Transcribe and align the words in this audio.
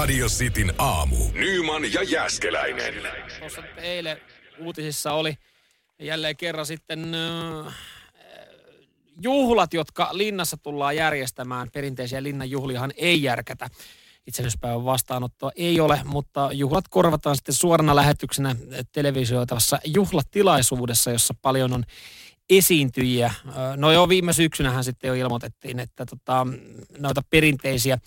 Radio 0.00 0.26
Cityn 0.26 0.72
aamu. 0.78 1.16
Nyman 1.32 1.92
ja 1.92 2.02
Jäskeläinen. 2.02 2.94
Tuossa 3.38 3.62
eilen 3.76 4.16
uutisissa 4.58 5.12
oli 5.12 5.38
jälleen 5.98 6.36
kerran 6.36 6.66
sitten 6.66 7.14
äh, 7.14 7.74
juhlat, 9.22 9.74
jotka 9.74 10.08
linnassa 10.12 10.56
tullaan 10.56 10.96
järjestämään. 10.96 11.68
Perinteisiä 11.72 12.22
linnanjuhliahan 12.22 12.92
ei 12.96 13.22
järkätä. 13.22 13.68
Itsenäispäivän 14.26 14.84
vastaanottoa 14.84 15.50
ei 15.56 15.80
ole, 15.80 16.00
mutta 16.04 16.50
juhlat 16.52 16.88
korvataan 16.88 17.36
sitten 17.36 17.54
suorana 17.54 17.96
lähetyksenä 17.96 18.56
televisioitavassa 18.92 19.78
juhlatilaisuudessa, 19.84 21.10
jossa 21.10 21.34
paljon 21.42 21.72
on 21.72 21.84
esiintyjiä. 22.50 23.32
No 23.76 23.92
joo, 23.92 24.08
viime 24.08 24.32
syksynähän 24.32 24.84
sitten 24.84 25.08
jo 25.08 25.14
ilmoitettiin, 25.14 25.80
että 25.80 26.06
tota, 26.06 26.46
noita 26.98 27.22
perinteisiä 27.30 27.98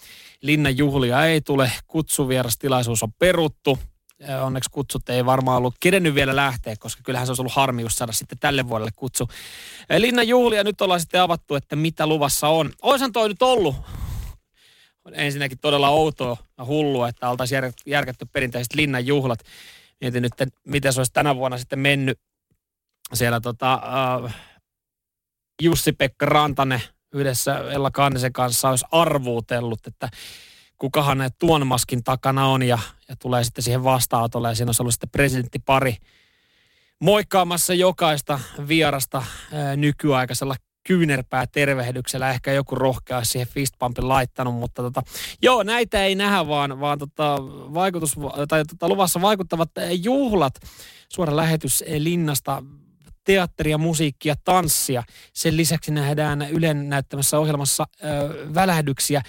linnanjuhlia 0.41 1.25
ei 1.25 1.41
tule. 1.41 1.71
Kutsuvierastilaisuus 1.87 3.03
on 3.03 3.13
peruttu. 3.20 3.79
Onneksi 4.41 4.70
kutsut 4.71 5.09
ei 5.09 5.25
varmaan 5.25 5.57
ollut 5.57 5.75
kerennyt 5.79 6.15
vielä 6.15 6.35
lähteä, 6.35 6.75
koska 6.79 7.01
kyllähän 7.05 7.27
se 7.27 7.31
olisi 7.31 7.41
ollut 7.41 7.53
harmi 7.53 7.81
just 7.81 7.98
saada 7.98 8.11
sitten 8.11 8.39
tälle 8.39 8.70
vuodelle 8.70 8.91
kutsu. 8.95 9.27
Linnan 9.98 10.27
juhlia 10.27 10.63
nyt 10.63 10.81
ollaan 10.81 10.99
sitten 10.99 11.21
avattu, 11.21 11.55
että 11.55 11.75
mitä 11.75 12.07
luvassa 12.07 12.48
on. 12.48 12.71
Oisan 12.81 13.12
toi 13.12 13.29
nyt 13.29 13.41
ollut 13.41 13.75
ensinnäkin 15.12 15.59
todella 15.59 15.89
outoa 15.89 16.37
ja 16.57 16.65
hullua, 16.65 17.09
että 17.09 17.29
oltaisiin 17.29 17.62
järkätty 17.85 18.25
perinteiset 18.25 18.73
linnan 18.75 19.05
juhlat. 19.05 19.39
Mietin 20.01 20.21
nyt, 20.21 20.34
miten 20.67 20.93
se 20.93 20.99
olisi 20.99 21.13
tänä 21.13 21.35
vuonna 21.35 21.57
sitten 21.57 21.79
mennyt 21.79 22.20
siellä 23.13 23.40
tota, 23.40 23.73
äh, 23.73 24.35
Jussi-Pekka 25.62 26.26
Rantanen 26.26 26.81
yhdessä 27.13 27.58
Ella 27.58 27.91
Kannisen 27.91 28.34
kanssa 28.34 28.70
olisi 28.70 28.85
arvuutellut, 28.91 29.88
että 29.88 30.09
kukahan 30.77 31.30
tuon 31.40 31.68
maskin 31.68 32.04
takana 32.04 32.48
on 32.48 32.63
ja, 32.63 32.80
ja 33.09 33.16
tulee 33.16 33.44
sitten 33.44 33.63
siihen 33.63 33.84
vastaanotolle 33.84 34.49
ja 34.49 34.55
siinä 34.55 34.70
olisi 34.70 34.81
ollut 34.81 34.94
sitten 34.94 35.10
presidenttipari 35.10 35.98
moikkaamassa 36.99 37.74
jokaista 37.74 38.40
vierasta 38.68 39.24
ää, 39.54 39.76
nykyaikaisella 39.76 40.55
kyynärpää 40.87 41.46
tervehdyksellä. 41.48 42.30
Ehkä 42.30 42.52
joku 42.52 42.76
rohkea 42.76 43.24
siihen 43.24 43.48
fistpumpin 43.48 44.09
laittanut, 44.09 44.55
mutta 44.55 44.82
tota, 44.82 45.04
joo, 45.41 45.63
näitä 45.63 46.04
ei 46.04 46.15
nähdä, 46.15 46.48
vaan, 46.48 46.80
vaan 46.80 46.99
tota, 46.99 47.37
vaikutus, 47.74 48.15
tai 48.48 48.65
tota, 48.65 48.90
luvassa 48.90 49.21
vaikuttavat 49.21 49.70
juhlat. 50.04 50.54
Suora 51.09 51.35
lähetys 51.35 51.84
linnasta 51.98 52.63
teatteria, 53.24 53.77
musiikkia, 53.77 54.35
tanssia. 54.43 55.04
Sen 55.34 55.57
lisäksi 55.57 55.91
nähdään 55.91 56.41
Ylen 56.52 56.90
näyttämässä 56.90 57.40
ohjelmassa 57.40 57.88
ö, 58.04 58.07
välähdyksiä 58.54 59.21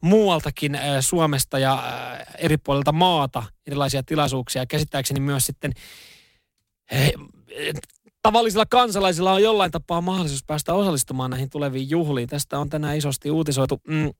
muualtakin 0.00 0.74
ö, 0.74 1.02
Suomesta 1.02 1.58
ja 1.58 1.84
ö, 2.18 2.24
eri 2.38 2.56
puolilta 2.56 2.92
maata 2.92 3.42
erilaisia 3.66 4.02
tilaisuuksia. 4.02 4.66
Käsittääkseni 4.66 5.20
myös 5.20 5.46
sitten 5.46 5.72
he, 6.92 7.12
tavallisilla 8.22 8.66
kansalaisilla 8.66 9.32
on 9.32 9.42
jollain 9.42 9.70
tapaa 9.70 10.00
mahdollisuus 10.00 10.44
päästä 10.44 10.74
osallistumaan 10.74 11.30
näihin 11.30 11.50
tuleviin 11.50 11.90
juhliin. 11.90 12.28
Tästä 12.28 12.58
on 12.58 12.68
tänään 12.68 12.96
isosti 12.96 13.30
uutisoitu. 13.30 13.80
Mm, 13.88 14.10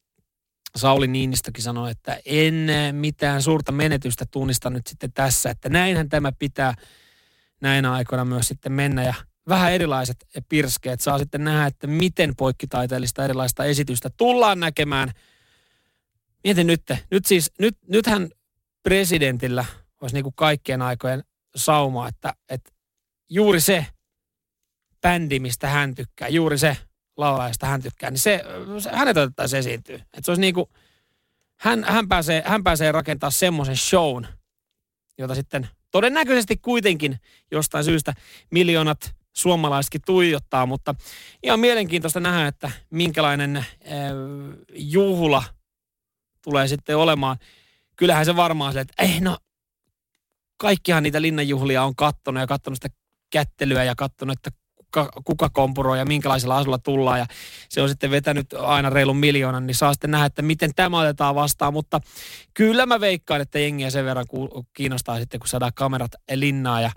Sauli 0.77 1.07
Niinistökin 1.07 1.63
sanoi, 1.63 1.91
että 1.91 2.21
en 2.25 2.69
mitään 2.93 3.43
suurta 3.43 3.73
menetystä 3.73 4.25
tunnista 4.31 4.71
nyt 4.71 4.87
sitten 4.87 5.13
tässä, 5.13 5.51
että 5.51 5.69
näinhän 5.69 6.09
tämä 6.09 6.33
pitää– 6.33 6.75
näinä 7.61 7.93
aikoina 7.93 8.25
myös 8.25 8.49
sitten 8.49 8.73
mennä 8.73 9.03
ja 9.03 9.15
vähän 9.49 9.73
erilaiset 9.73 10.27
pirskeet. 10.49 11.01
Saa 11.01 11.19
sitten 11.19 11.45
nähdä, 11.45 11.67
että 11.67 11.87
miten 11.87 12.37
poikkitaiteellista 12.37 13.25
erilaista 13.25 13.65
esitystä 13.65 14.11
tullaan 14.17 14.61
näkemään. 14.61 15.13
Mietin 16.45 16.67
nyt, 16.67 16.83
nyt 17.11 17.27
siis, 17.27 17.53
nyt, 17.59 17.79
nythän 17.89 18.29
presidentillä 18.83 19.65
olisi 20.01 20.17
niin 20.17 20.23
kuin 20.23 20.35
kaikkien 20.37 20.83
aikojen 20.83 21.25
sauma, 21.57 22.09
että, 22.09 22.35
että 22.49 22.71
juuri 23.29 23.61
se 23.61 23.87
bändi, 25.01 25.39
mistä 25.39 25.69
hän 25.69 25.95
tykkää, 25.95 26.29
juuri 26.29 26.59
se 26.59 26.77
laulaja, 27.17 27.49
josta 27.49 27.67
hän 27.67 27.83
tykkää, 27.83 28.11
niin 28.11 28.19
se, 28.19 28.45
se 28.79 28.91
hänet 28.93 29.17
otettaisiin 29.17 29.61
esiintyä. 29.61 29.97
Että 29.97 30.23
se 30.23 30.31
olisi 30.31 30.41
niin 30.41 30.55
kuin, 30.55 30.67
hän, 31.57 31.85
hän, 31.85 32.09
pääsee, 32.09 32.43
hän 32.47 32.65
pääsee 32.65 32.93
rakentamaan 32.93 33.33
semmoisen 33.33 33.77
shown, 33.77 34.27
jota 35.19 35.35
sitten 35.35 35.69
todennäköisesti 35.91 36.57
kuitenkin 36.57 37.21
jostain 37.51 37.85
syystä 37.85 38.15
miljoonat 38.51 39.15
suomalaisetkin 39.33 40.01
tuijottaa, 40.07 40.67
mutta 40.67 40.95
ihan 41.43 41.61
mielenkiintoista 41.61 42.21
nähdä, 42.21 42.47
että 42.47 42.71
minkälainen 42.91 43.57
äh, 43.57 43.67
juhla 44.75 45.43
tulee 46.45 46.69
sitten 46.69 46.97
olemaan. 46.97 47.37
Kyllähän 47.97 48.25
se 48.25 48.37
varmaan 48.37 48.73
se, 48.73 48.81
että 48.81 49.03
ei 49.03 49.21
no, 49.21 49.39
kaikkihan 50.57 51.03
niitä 51.03 51.23
linnanjuhlia 51.23 51.85
on 51.85 51.97
kattonut 51.97 52.41
ja 52.41 52.47
kattonut 52.47 52.77
sitä 52.77 52.97
kättelyä 53.31 53.85
ja 53.85 53.95
kattonut, 53.95 54.37
että 54.39 54.60
kuka, 54.95 55.23
kuka 55.25 55.51
kompuroi 55.51 55.99
ja 55.99 56.05
minkälaisella 56.05 56.57
asulla 56.57 56.79
tullaan. 56.79 57.19
Ja 57.19 57.27
se 57.69 57.83
on 57.83 57.89
sitten 57.89 58.11
vetänyt 58.11 58.53
aina 58.53 58.91
reilun 58.91 59.17
miljoonan, 59.17 59.67
niin 59.67 59.75
saa 59.75 59.93
sitten 59.93 60.11
nähdä, 60.11 60.27
että 60.27 60.43
miten 60.43 60.75
tämä 60.77 61.01
otetaan 61.01 61.35
vastaan. 61.35 61.73
Mutta 61.73 62.01
kyllä 62.55 62.87
mä 62.87 63.01
veikkaan, 63.01 63.41
että 63.41 63.59
jengiä 63.59 63.91
sen 63.91 64.05
verran 64.05 64.27
kiinnostaa 64.73 65.19
sitten, 65.19 65.41
kun 65.41 65.49
saadaan 65.49 65.73
kamerat 65.75 66.13
linnaa 66.31 66.81
ja 66.81 66.91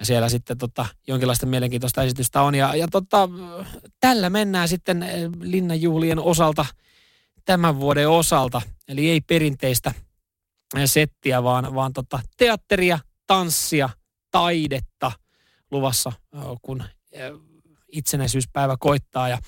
ja 0.00 0.06
siellä 0.06 0.28
sitten 0.28 0.58
tota, 0.58 0.86
jonkinlaista 1.06 1.46
mielenkiintoista 1.46 2.02
esitystä 2.02 2.42
on. 2.42 2.54
Ja, 2.54 2.76
ja 2.76 2.88
tota, 2.88 3.28
tällä 4.00 4.30
mennään 4.30 4.68
sitten 4.68 5.02
eh, 5.02 5.30
linnanjuhlien 5.40 6.18
osalta 6.18 6.66
tämän 7.44 7.80
vuoden 7.80 8.08
osalta. 8.08 8.62
Eli 8.88 9.10
ei 9.10 9.20
perinteistä 9.20 9.94
eh, 10.76 10.82
settiä, 10.84 11.42
vaan, 11.42 11.74
vaan 11.74 11.92
tota, 11.92 12.20
teatteria, 12.36 12.98
tanssia, 13.26 13.88
taidetta 14.30 15.12
luvassa, 15.70 16.12
eh, 16.34 16.40
kun 16.62 16.82
itsenäisyyspäivä 17.92 18.76
koittaa 18.80 19.28
ja, 19.28 19.38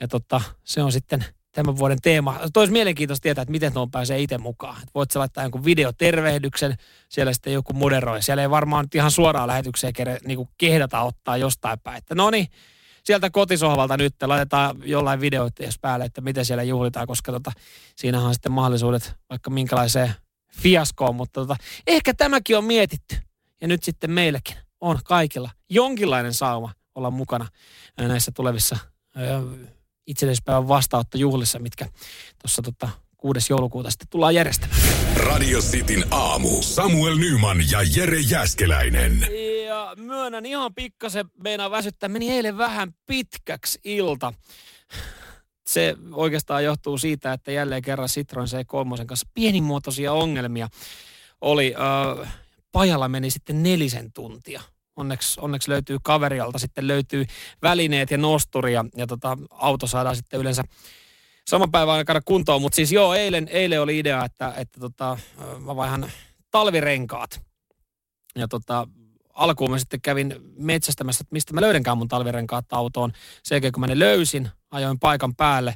ja 0.00 0.08
tota, 0.08 0.40
se 0.64 0.82
on 0.82 0.92
sitten 0.92 1.24
tämän 1.52 1.78
vuoden 1.78 2.00
teema. 2.02 2.40
Toisi 2.52 2.72
mielenkiintoista 2.72 3.22
tietää, 3.22 3.42
että 3.42 3.52
miten 3.52 3.72
tuon 3.72 3.90
pääsee 3.90 4.20
itse 4.20 4.38
mukaan. 4.38 4.82
Et 4.82 4.88
voit 4.94 5.10
sä 5.10 5.18
laittaa 5.18 5.44
jonkun 5.44 5.64
videotervehdyksen, 5.64 6.74
siellä 7.08 7.32
sitten 7.32 7.52
joku 7.52 7.72
moderoi. 7.72 8.22
Siellä 8.22 8.42
ei 8.42 8.50
varmaan 8.50 8.86
ihan 8.94 9.10
suoraan 9.10 9.48
lähetykseen 9.48 9.92
kere, 9.92 10.18
niin 10.24 10.36
kuin 10.36 10.48
kehdata 10.58 11.00
ottaa 11.00 11.36
jostain 11.36 11.80
päin. 11.80 11.98
Että 11.98 12.14
no 12.14 12.30
niin, 12.30 12.46
sieltä 13.04 13.30
kotisohvalta 13.30 13.96
nyt 13.96 14.14
laitetaan 14.22 14.76
jollain 14.84 15.20
videoita 15.20 15.62
jos 15.62 15.78
päälle, 15.78 16.04
että 16.04 16.20
miten 16.20 16.44
siellä 16.44 16.62
juhlitaan, 16.62 17.06
koska 17.06 17.32
tota, 17.32 17.52
siinähän 17.96 18.26
on 18.26 18.34
sitten 18.34 18.52
mahdollisuudet 18.52 19.14
vaikka 19.30 19.50
minkälaiseen 19.50 20.14
fiaskoon, 20.56 21.14
mutta 21.14 21.40
tota, 21.40 21.56
ehkä 21.86 22.14
tämäkin 22.14 22.58
on 22.58 22.64
mietitty. 22.64 23.16
Ja 23.60 23.68
nyt 23.68 23.82
sitten 23.82 24.10
meilläkin 24.10 24.56
on 24.80 24.98
kaikilla 25.04 25.50
jonkinlainen 25.70 26.34
sauma 26.34 26.72
olla 26.94 27.10
mukana 27.10 27.48
näissä 27.98 28.32
tulevissa 28.34 28.76
itsenäisyyspäivän 30.06 30.68
vastaanottojuhlissa, 30.68 31.58
mitkä 31.58 31.88
tuossa 32.42 32.62
tota, 32.62 32.88
6. 33.16 33.52
joulukuuta 33.52 33.90
sitten 33.90 34.08
tullaan 34.10 34.34
järjestämään. 34.34 34.80
Radio 35.16 35.60
Cityn 35.60 36.04
aamu. 36.10 36.62
Samuel 36.62 37.16
Nyman 37.16 37.58
ja 37.70 37.78
Jere 37.96 38.20
Jäskeläinen. 38.20 39.26
Ja 39.66 39.94
myönnän 39.96 40.46
ihan 40.46 40.74
pikkasen 40.74 41.26
meinaa 41.42 41.70
väsyttää. 41.70 42.08
Meni 42.08 42.30
eilen 42.30 42.58
vähän 42.58 42.94
pitkäksi 43.06 43.80
ilta. 43.84 44.32
Se 45.66 45.96
oikeastaan 46.12 46.64
johtuu 46.64 46.98
siitä, 46.98 47.32
että 47.32 47.52
jälleen 47.52 47.82
kerran 47.82 48.08
Citroen 48.08 48.48
C3 48.48 49.06
kanssa 49.06 49.28
pienimuotoisia 49.34 50.12
ongelmia 50.12 50.68
oli. 51.40 51.74
Äh, 52.22 52.34
pajalla 52.72 53.08
meni 53.08 53.30
sitten 53.30 53.62
nelisen 53.62 54.12
tuntia 54.12 54.62
onneksi, 54.96 55.40
onneksi 55.40 55.70
löytyy 55.70 55.98
kaverialta, 56.02 56.58
sitten 56.58 56.88
löytyy 56.88 57.24
välineet 57.62 58.10
ja 58.10 58.18
nosturi 58.18 58.72
ja, 58.72 58.84
ja 58.96 59.06
tota, 59.06 59.38
auto 59.50 59.86
saadaan 59.86 60.16
sitten 60.16 60.40
yleensä 60.40 60.62
saman 61.46 61.70
päivän 61.70 61.94
aikana 61.94 62.20
kuntoon. 62.24 62.62
Mutta 62.62 62.76
siis 62.76 62.92
joo, 62.92 63.14
eilen, 63.14 63.48
eilen 63.48 63.82
oli 63.82 63.98
idea, 63.98 64.24
että, 64.24 64.54
että 64.56 64.80
tota, 64.80 65.18
mä 65.58 65.76
vaihan 65.76 66.10
talvirenkaat. 66.50 67.42
Ja 68.36 68.48
tota, 68.48 68.88
alkuun 69.34 69.70
mä 69.70 69.78
sitten 69.78 70.00
kävin 70.00 70.34
metsästämässä, 70.56 71.22
että 71.22 71.32
mistä 71.32 71.54
mä 71.54 71.60
löydänkään 71.60 71.98
mun 71.98 72.08
talvirenkaat 72.08 72.72
autoon. 72.72 73.12
Sen 73.42 73.56
jälkeen 73.56 73.72
kun 73.72 73.80
mä 73.80 73.86
ne 73.86 73.98
löysin, 73.98 74.50
ajoin 74.70 74.98
paikan 74.98 75.36
päälle. 75.36 75.74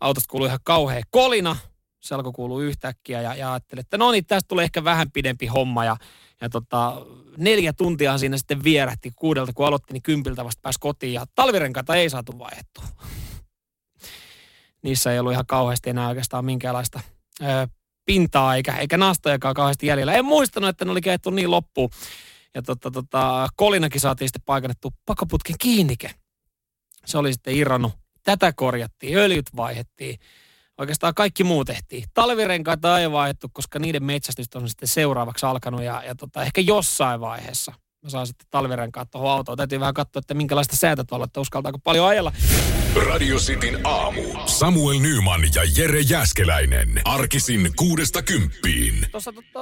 Autosta 0.00 0.28
kuului 0.30 0.48
ihan 0.48 0.58
kauhea 0.64 1.02
kolina. 1.10 1.56
Se 2.00 2.14
alkoi 2.14 2.32
kuulua 2.32 2.62
yhtäkkiä 2.62 3.20
ja, 3.20 3.34
ja 3.34 3.52
ajattelin, 3.52 3.80
että 3.80 3.98
no 3.98 4.12
niin, 4.12 4.26
tästä 4.26 4.48
tulee 4.48 4.64
ehkä 4.64 4.84
vähän 4.84 5.10
pidempi 5.10 5.46
homma. 5.46 5.84
Ja 5.84 5.96
ja 6.40 6.48
tota, 6.48 7.06
neljä 7.36 7.72
tuntia 7.72 8.18
siinä 8.18 8.36
sitten 8.36 8.64
vierähti 8.64 9.12
kuudelta, 9.16 9.52
kun 9.52 9.66
aloitti, 9.66 9.92
niin 9.92 10.02
kympiltä 10.02 10.44
vasta 10.44 10.60
pääsi 10.62 10.80
kotiin. 10.80 11.12
Ja 11.12 11.26
talvirenkaita 11.34 11.94
ei 11.94 12.10
saatu 12.10 12.38
vaihdettua. 12.38 12.84
Niissä 14.82 15.12
ei 15.12 15.18
ollut 15.18 15.32
ihan 15.32 15.46
kauheasti 15.46 15.90
enää 15.90 16.08
oikeastaan 16.08 16.44
minkäänlaista 16.44 17.00
ö, 17.42 17.68
pintaa 18.04 18.56
eikä, 18.56 18.76
eikä 18.76 18.96
nastojakaan 18.96 19.54
kauheasti 19.54 19.86
jäljellä. 19.86 20.14
En 20.14 20.24
muistanut, 20.24 20.68
että 20.68 20.84
ne 20.84 20.90
oli 20.90 21.00
kehettu 21.00 21.30
niin 21.30 21.50
loppuun. 21.50 21.90
Ja 22.54 22.62
tota, 22.62 22.90
tota, 22.90 23.48
kolinakin 23.56 24.00
saatiin 24.00 24.28
sitten 24.28 24.42
paikannettu 24.46 24.94
pakoputken 25.06 25.56
kiinnike. 25.58 26.10
Se 27.06 27.18
oli 27.18 27.32
sitten 27.32 27.54
irronnut. 27.54 27.92
Tätä 28.22 28.52
korjattiin, 28.52 29.18
öljyt 29.18 29.46
vaihettiin 29.56 30.18
oikeastaan 30.78 31.14
kaikki 31.14 31.44
muu 31.44 31.64
tehtiin. 31.64 32.04
Talvirenkaita 32.14 33.00
ei 33.00 33.10
vaihdettu, 33.12 33.48
koska 33.52 33.78
niiden 33.78 34.04
metsästys 34.04 34.46
on 34.54 34.68
sitten 34.68 34.88
seuraavaksi 34.88 35.46
alkanut 35.46 35.82
ja, 35.82 36.02
ja 36.06 36.14
tota, 36.14 36.42
ehkä 36.42 36.60
jossain 36.60 37.20
vaiheessa 37.20 37.72
mä 38.06 38.10
saan 38.10 38.26
sitten 38.26 38.46
talvirenkaat 38.50 39.10
tuohon 39.10 39.30
autoon. 39.30 39.56
Täytyy 39.56 39.80
vähän 39.80 39.94
katsoa, 39.94 40.20
että 40.20 40.34
minkälaista 40.34 40.76
säätä 40.76 41.04
tuolla, 41.04 41.24
että 41.24 41.40
uskaltaako 41.40 41.78
paljon 41.78 42.08
ajella. 42.08 42.32
Radio 43.06 43.36
Cityn 43.36 43.86
aamu. 43.86 44.22
Samuel 44.46 44.98
Nyman 44.98 45.40
ja 45.54 45.62
Jere 45.76 46.00
Jäskeläinen. 46.00 47.00
Arkisin 47.04 47.70
kuudesta 47.76 48.22
kymppiin. 48.22 49.06
Tuossa 49.10 49.32
tota, 49.32 49.60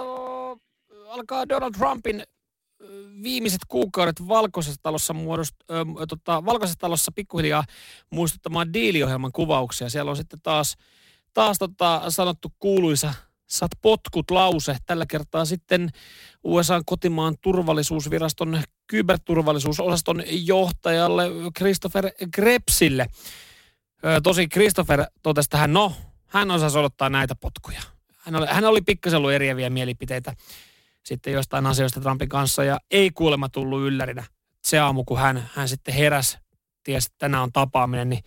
alkaa 1.08 1.48
Donald 1.48 1.72
Trumpin 1.72 2.22
viimeiset 3.22 3.60
kuukaudet 3.68 4.28
Valkoisessa 4.28 4.80
talossa, 4.82 5.12
muodost, 5.12 5.54
ö, 5.70 5.74
tota, 6.08 6.44
Valkoisessa 6.44 6.78
talossa 6.78 7.12
pikkuhiljaa 7.14 7.64
muistuttamaan 8.10 8.72
diiliohjelman 8.72 9.32
kuvauksia. 9.32 9.88
Siellä 9.88 10.10
on 10.10 10.16
sitten 10.16 10.40
taas, 10.42 10.76
taas 11.34 11.58
tota, 11.58 12.02
sanottu 12.08 12.52
kuuluisa 12.58 13.14
saat 13.46 13.70
potkut 13.82 14.30
lause. 14.30 14.76
Tällä 14.86 15.06
kertaa 15.08 15.44
sitten 15.44 15.90
USA 16.44 16.80
kotimaan 16.86 17.34
turvallisuusviraston 17.40 18.62
kyberturvallisuusosaston 18.86 20.22
johtajalle 20.26 21.30
Christopher 21.58 22.10
Grepsille. 22.34 23.06
Tosi 24.22 24.48
Christopher 24.48 25.04
totesi 25.22 25.50
tähän, 25.50 25.72
no, 25.72 25.92
hän 26.26 26.50
osasi 26.50 26.78
odottaa 26.78 27.08
näitä 27.08 27.34
potkuja. 27.34 27.82
Hän 28.18 28.36
oli, 28.36 28.46
hän 28.50 28.64
oli 28.64 28.80
pikkasen 28.80 29.16
ollut 29.16 29.32
eriäviä 29.32 29.70
mielipiteitä 29.70 30.36
sitten 31.02 31.32
jostain 31.32 31.66
asioista 31.66 32.00
Trumpin 32.00 32.28
kanssa 32.28 32.64
ja 32.64 32.80
ei 32.90 33.10
kuulemma 33.10 33.48
tullut 33.48 33.82
yllärinä. 33.82 34.24
Se 34.64 34.78
aamu, 34.78 35.04
kun 35.04 35.18
hän, 35.18 35.50
hän 35.54 35.68
sitten 35.68 35.94
heräsi, 35.94 36.38
tiesi, 36.84 37.06
että 37.06 37.18
tänään 37.18 37.42
on 37.42 37.52
tapaaminen, 37.52 38.08
niin 38.08 38.24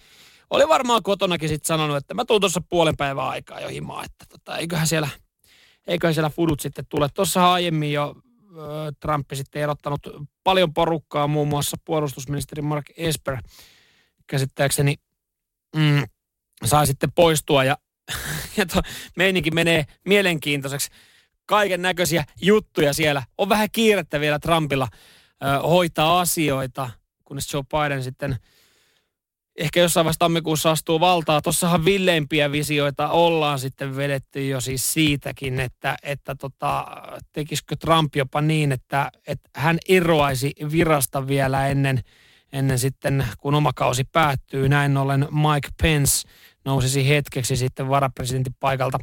oli 0.49 0.67
varmaan 0.67 1.03
kotonakin 1.03 1.49
sitten 1.49 1.67
sanonut, 1.67 1.97
että 1.97 2.13
mä 2.13 2.25
tuun 2.25 2.41
tuossa 2.41 2.61
puolen 2.69 2.97
päivän 2.97 3.25
aikaa 3.25 3.59
jo 3.59 3.67
himaan, 3.67 4.05
että 4.05 4.25
tota, 4.29 4.57
eiköhän 4.57 4.87
siellä, 4.87 5.09
eiköhän 5.87 6.13
siellä 6.13 6.29
fudut 6.29 6.59
sitten 6.59 6.85
tule. 6.89 7.09
Tuossa 7.13 7.53
aiemmin 7.53 7.93
jo 7.93 8.15
äh, 8.57 8.95
Trump 8.99 9.27
sitten 9.33 9.61
erottanut 9.61 10.07
paljon 10.43 10.73
porukkaa, 10.73 11.27
muun 11.27 11.47
muassa 11.47 11.77
puolustusministeri 11.85 12.61
Mark 12.61 12.85
Esper 12.97 13.37
käsittääkseni 14.27 14.95
mm, 15.75 16.03
saa 16.65 16.85
sitten 16.85 17.11
poistua 17.11 17.63
ja, 17.63 17.77
ja 18.57 18.65
to, 18.65 18.81
meininki 19.17 19.51
menee 19.51 19.85
mielenkiintoiseksi 20.05 20.89
kaiken 21.45 21.81
näköisiä 21.81 22.23
juttuja 22.41 22.93
siellä. 22.93 23.23
On 23.37 23.49
vähän 23.49 23.71
kiirettä 23.71 24.19
vielä 24.19 24.39
Trumpilla 24.39 24.87
ö, 25.43 25.67
hoitaa 25.67 26.19
asioita, 26.19 26.89
kunnes 27.23 27.53
Joe 27.53 27.63
Biden 27.63 28.03
sitten 28.03 28.37
ehkä 29.57 29.79
jossain 29.79 30.05
vaiheessa 30.05 30.19
tammikuussa 30.19 30.71
astuu 30.71 30.99
valtaa. 30.99 31.41
Tossahan 31.41 31.85
villeimpiä 31.85 32.51
visioita 32.51 33.09
ollaan 33.09 33.59
sitten 33.59 33.95
vedetty 33.95 34.47
jo 34.47 34.61
siis 34.61 34.93
siitäkin, 34.93 35.59
että, 35.59 35.97
että 36.03 36.35
tota, 36.35 36.85
tekisikö 37.33 37.75
Trump 37.75 38.15
jopa 38.15 38.41
niin, 38.41 38.71
että, 38.71 39.11
että 39.27 39.49
hän 39.55 39.77
eroaisi 39.89 40.51
virasta 40.71 41.27
vielä 41.27 41.67
ennen, 41.67 42.01
ennen 42.53 42.79
sitten, 42.79 43.27
kun 43.39 43.55
oma 43.55 43.71
kausi 43.75 44.03
päättyy. 44.03 44.69
Näin 44.69 44.97
ollen 44.97 45.27
Mike 45.31 45.69
Pence 45.81 46.29
nousisi 46.65 47.09
hetkeksi 47.09 47.55
sitten 47.55 47.89
varapresidentin 47.89 48.55
paikalta 48.59 48.97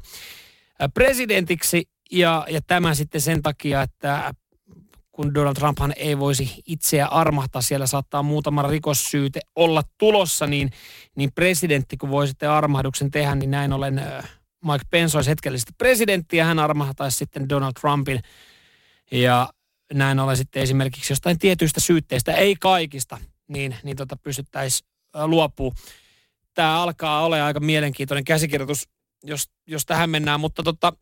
presidentiksi 0.94 1.88
ja, 2.10 2.46
ja 2.50 2.60
tämä 2.66 2.94
sitten 2.94 3.20
sen 3.20 3.42
takia, 3.42 3.82
että 3.82 4.34
kun 5.14 5.34
Donald 5.34 5.54
Trumphan 5.54 5.92
ei 5.96 6.18
voisi 6.18 6.62
itseä 6.66 7.06
armahtaa, 7.06 7.62
siellä 7.62 7.86
saattaa 7.86 8.22
muutama 8.22 8.62
rikossyyte 8.62 9.40
olla 9.56 9.82
tulossa, 9.98 10.46
niin, 10.46 10.70
niin 11.16 11.32
presidentti, 11.32 11.96
kun 11.96 12.10
voi 12.10 12.28
sitten 12.28 12.50
armahduksen 12.50 13.10
tehdä, 13.10 13.34
niin 13.34 13.50
näin 13.50 13.72
ollen 13.72 14.02
Mike 14.64 14.84
Pence 14.90 15.18
olisi 15.18 15.30
hetkellisesti 15.30 15.72
presidentti 15.78 16.36
ja 16.36 16.44
hän 16.44 16.58
armahtaisi 16.58 17.16
sitten 17.16 17.48
Donald 17.48 17.72
Trumpin. 17.80 18.20
Ja 19.12 19.48
näin 19.92 20.20
ollen 20.20 20.36
sitten 20.36 20.62
esimerkiksi 20.62 21.12
jostain 21.12 21.38
tietyistä 21.38 21.80
syytteistä, 21.80 22.32
ei 22.32 22.56
kaikista, 22.60 23.18
niin, 23.48 23.76
niin 23.82 23.96
tota 23.96 24.16
pystyttäisiin 24.16 24.88
luopuu. 25.24 25.74
Tämä 26.54 26.82
alkaa 26.82 27.24
olla 27.24 27.46
aika 27.46 27.60
mielenkiintoinen 27.60 28.24
käsikirjoitus, 28.24 28.88
jos, 29.22 29.50
jos 29.66 29.86
tähän 29.86 30.10
mennään, 30.10 30.40
mutta 30.40 30.62
tota, 30.62 30.92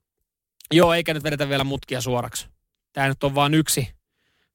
Joo, 0.72 0.94
eikä 0.94 1.14
nyt 1.14 1.22
vedetä 1.22 1.48
vielä 1.48 1.64
mutkia 1.64 2.00
suoraksi. 2.00 2.48
Tämä 2.92 3.08
nyt 3.08 3.24
on 3.24 3.34
vain 3.34 3.54
yksi 3.54 3.88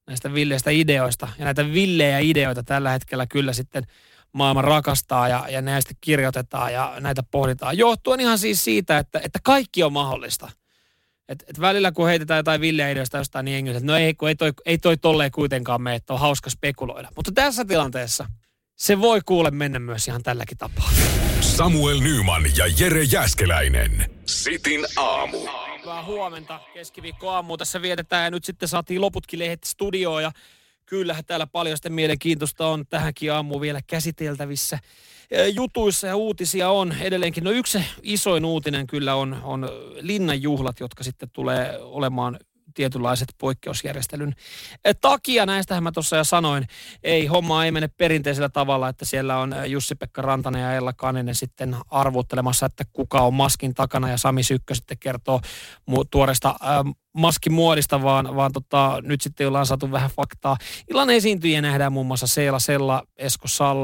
näistä 0.08 0.34
villeistä 0.34 0.70
ideoista. 0.70 1.28
Ja 1.38 1.44
näitä 1.44 1.72
villejä 1.72 2.18
ideoita 2.18 2.62
tällä 2.62 2.90
hetkellä 2.90 3.26
kyllä 3.26 3.52
sitten 3.52 3.86
maailma 4.32 4.62
rakastaa 4.62 5.28
ja, 5.28 5.46
ja 5.50 5.62
näistä 5.62 5.94
kirjoitetaan 6.00 6.72
ja 6.72 6.94
näitä 7.00 7.22
pohditaan. 7.22 7.78
Johtuen 7.78 8.20
ihan 8.20 8.38
siis 8.38 8.64
siitä, 8.64 8.98
että, 8.98 9.20
että 9.24 9.38
kaikki 9.42 9.82
on 9.82 9.92
mahdollista. 9.92 10.50
Et, 11.28 11.44
et 11.48 11.60
välillä 11.60 11.92
kun 11.92 12.08
heitetään 12.08 12.38
jotain 12.38 12.60
villeä 12.60 12.90
ideoista 12.90 13.18
jostain 13.18 13.44
niin 13.44 13.56
englanniksi, 13.58 13.84
että 13.84 13.92
no 13.92 13.98
ei, 13.98 14.14
kun 14.14 14.28
ei 14.28 14.34
toi, 14.34 14.52
ei 14.66 14.78
toi 14.78 14.96
tolleen 14.96 15.30
kuitenkaan 15.30 15.82
mene, 15.82 15.96
että 15.96 16.12
on 16.12 16.20
hauska 16.20 16.50
spekuloida. 16.50 17.08
Mutta 17.16 17.32
tässä 17.32 17.64
tilanteessa 17.64 18.26
se 18.76 19.00
voi 19.00 19.20
kuule 19.26 19.50
mennä 19.50 19.78
myös 19.78 20.08
ihan 20.08 20.22
tälläkin 20.22 20.58
tapaa. 20.58 20.90
Samuel 21.40 22.00
Nyman 22.00 22.42
ja 22.56 22.66
Jere 22.78 23.02
Jäskeläinen. 23.02 24.10
Sitin 24.26 24.86
aamu. 24.96 25.67
Hyvää 25.88 26.04
huomenta. 26.04 26.60
Keskiviikko 26.74 27.30
aamu 27.30 27.56
tässä 27.56 27.82
vietetään 27.82 28.24
ja 28.24 28.30
nyt 28.30 28.44
sitten 28.44 28.68
saatiin 28.68 29.00
loputkin 29.00 29.38
lehdet 29.38 29.64
studioon 29.64 30.22
ja 30.22 30.32
kyllähän 30.86 31.24
täällä 31.24 31.46
paljon 31.46 31.76
sitten 31.76 31.92
mielenkiintoista 31.92 32.66
on 32.66 32.86
tähänkin 32.86 33.32
aamu 33.32 33.60
vielä 33.60 33.80
käsiteltävissä. 33.86 34.78
Jutuissa 35.54 36.06
ja 36.06 36.16
uutisia 36.16 36.70
on 36.70 36.94
edelleenkin. 37.00 37.44
No 37.44 37.50
yksi 37.50 37.78
isoin 38.02 38.44
uutinen 38.44 38.86
kyllä 38.86 39.14
on, 39.14 39.40
on 39.42 39.68
linnanjuhlat, 40.00 40.80
jotka 40.80 41.04
sitten 41.04 41.30
tulee 41.32 41.78
olemaan 41.82 42.38
tietynlaiset 42.78 43.28
poikkeusjärjestelyn 43.38 44.34
eh, 44.84 44.96
takia. 45.00 45.46
Näistähän 45.46 45.82
mä 45.82 45.92
tuossa 45.92 46.16
jo 46.16 46.24
sanoin, 46.24 46.66
ei 47.02 47.26
homma 47.26 47.64
ei 47.64 47.70
mene 47.70 47.88
perinteisellä 47.88 48.48
tavalla, 48.48 48.88
että 48.88 49.04
siellä 49.04 49.38
on 49.38 49.52
eh, 49.52 49.64
Jussi-Pekka 49.64 50.22
Rantanen 50.22 50.62
ja 50.62 50.72
Ella 50.72 50.92
Kaninen 50.92 51.34
sitten 51.34 51.76
arvottelemassa, 51.90 52.66
että 52.66 52.84
kuka 52.92 53.20
on 53.20 53.34
maskin 53.34 53.74
takana 53.74 54.10
ja 54.10 54.16
Sami 54.16 54.42
Sykkö 54.42 54.74
sitten 54.74 54.98
kertoo 54.98 55.40
tuoresta 56.10 56.48
äh, 56.48 56.94
maskin 57.12 57.52
muodista, 57.52 58.02
vaan, 58.02 58.36
vaan 58.36 58.52
tota, 58.52 58.98
nyt 59.02 59.20
sitten 59.20 59.48
ollaan 59.48 59.66
saatu 59.66 59.92
vähän 59.92 60.10
faktaa. 60.10 60.56
Illan 60.90 61.10
esiintyjiä 61.10 61.62
nähdään 61.62 61.92
muun 61.92 62.06
muassa 62.06 62.26
Seela 62.26 62.58
Sella, 62.58 63.02
Esko 63.16 63.48
Sal, 63.48 63.78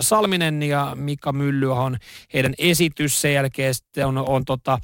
Salminen 0.00 0.62
ja 0.62 0.92
Mika 0.94 1.32
Mylly 1.32 1.72
on 1.72 1.96
heidän 2.34 2.54
esitys. 2.58 3.20
Sen 3.20 3.34
jälkeen 3.34 3.74
sitten 3.74 4.06
on, 4.06 4.18
on 4.18 4.44
tota, 4.44 4.78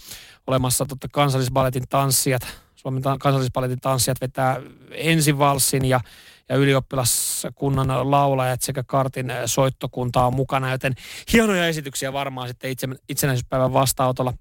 olemassa 0.47 0.85
tota 0.85 1.09
kansallisballetin 1.13 1.89
tanssijat 1.89 2.43
Suomen 2.83 3.03
kansallispaletin 3.03 3.81
tanssijat 3.81 4.21
vetää 4.21 4.61
ensivalssin 4.91 5.85
ja, 5.85 6.01
ja 6.49 6.57
ylioppilaskunnan 6.57 8.11
laulajat 8.11 8.63
sekä 8.63 8.83
kartin 8.87 9.33
soittokunta 9.47 10.27
on 10.27 10.35
mukana, 10.35 10.71
joten 10.71 10.95
hienoja 11.33 11.67
esityksiä 11.67 12.13
varmaan 12.13 12.49
sitten 12.49 12.71
itse, 12.71 12.89
itsenäisyyspäivän 13.09 13.73
vastaanotolla 13.73 14.33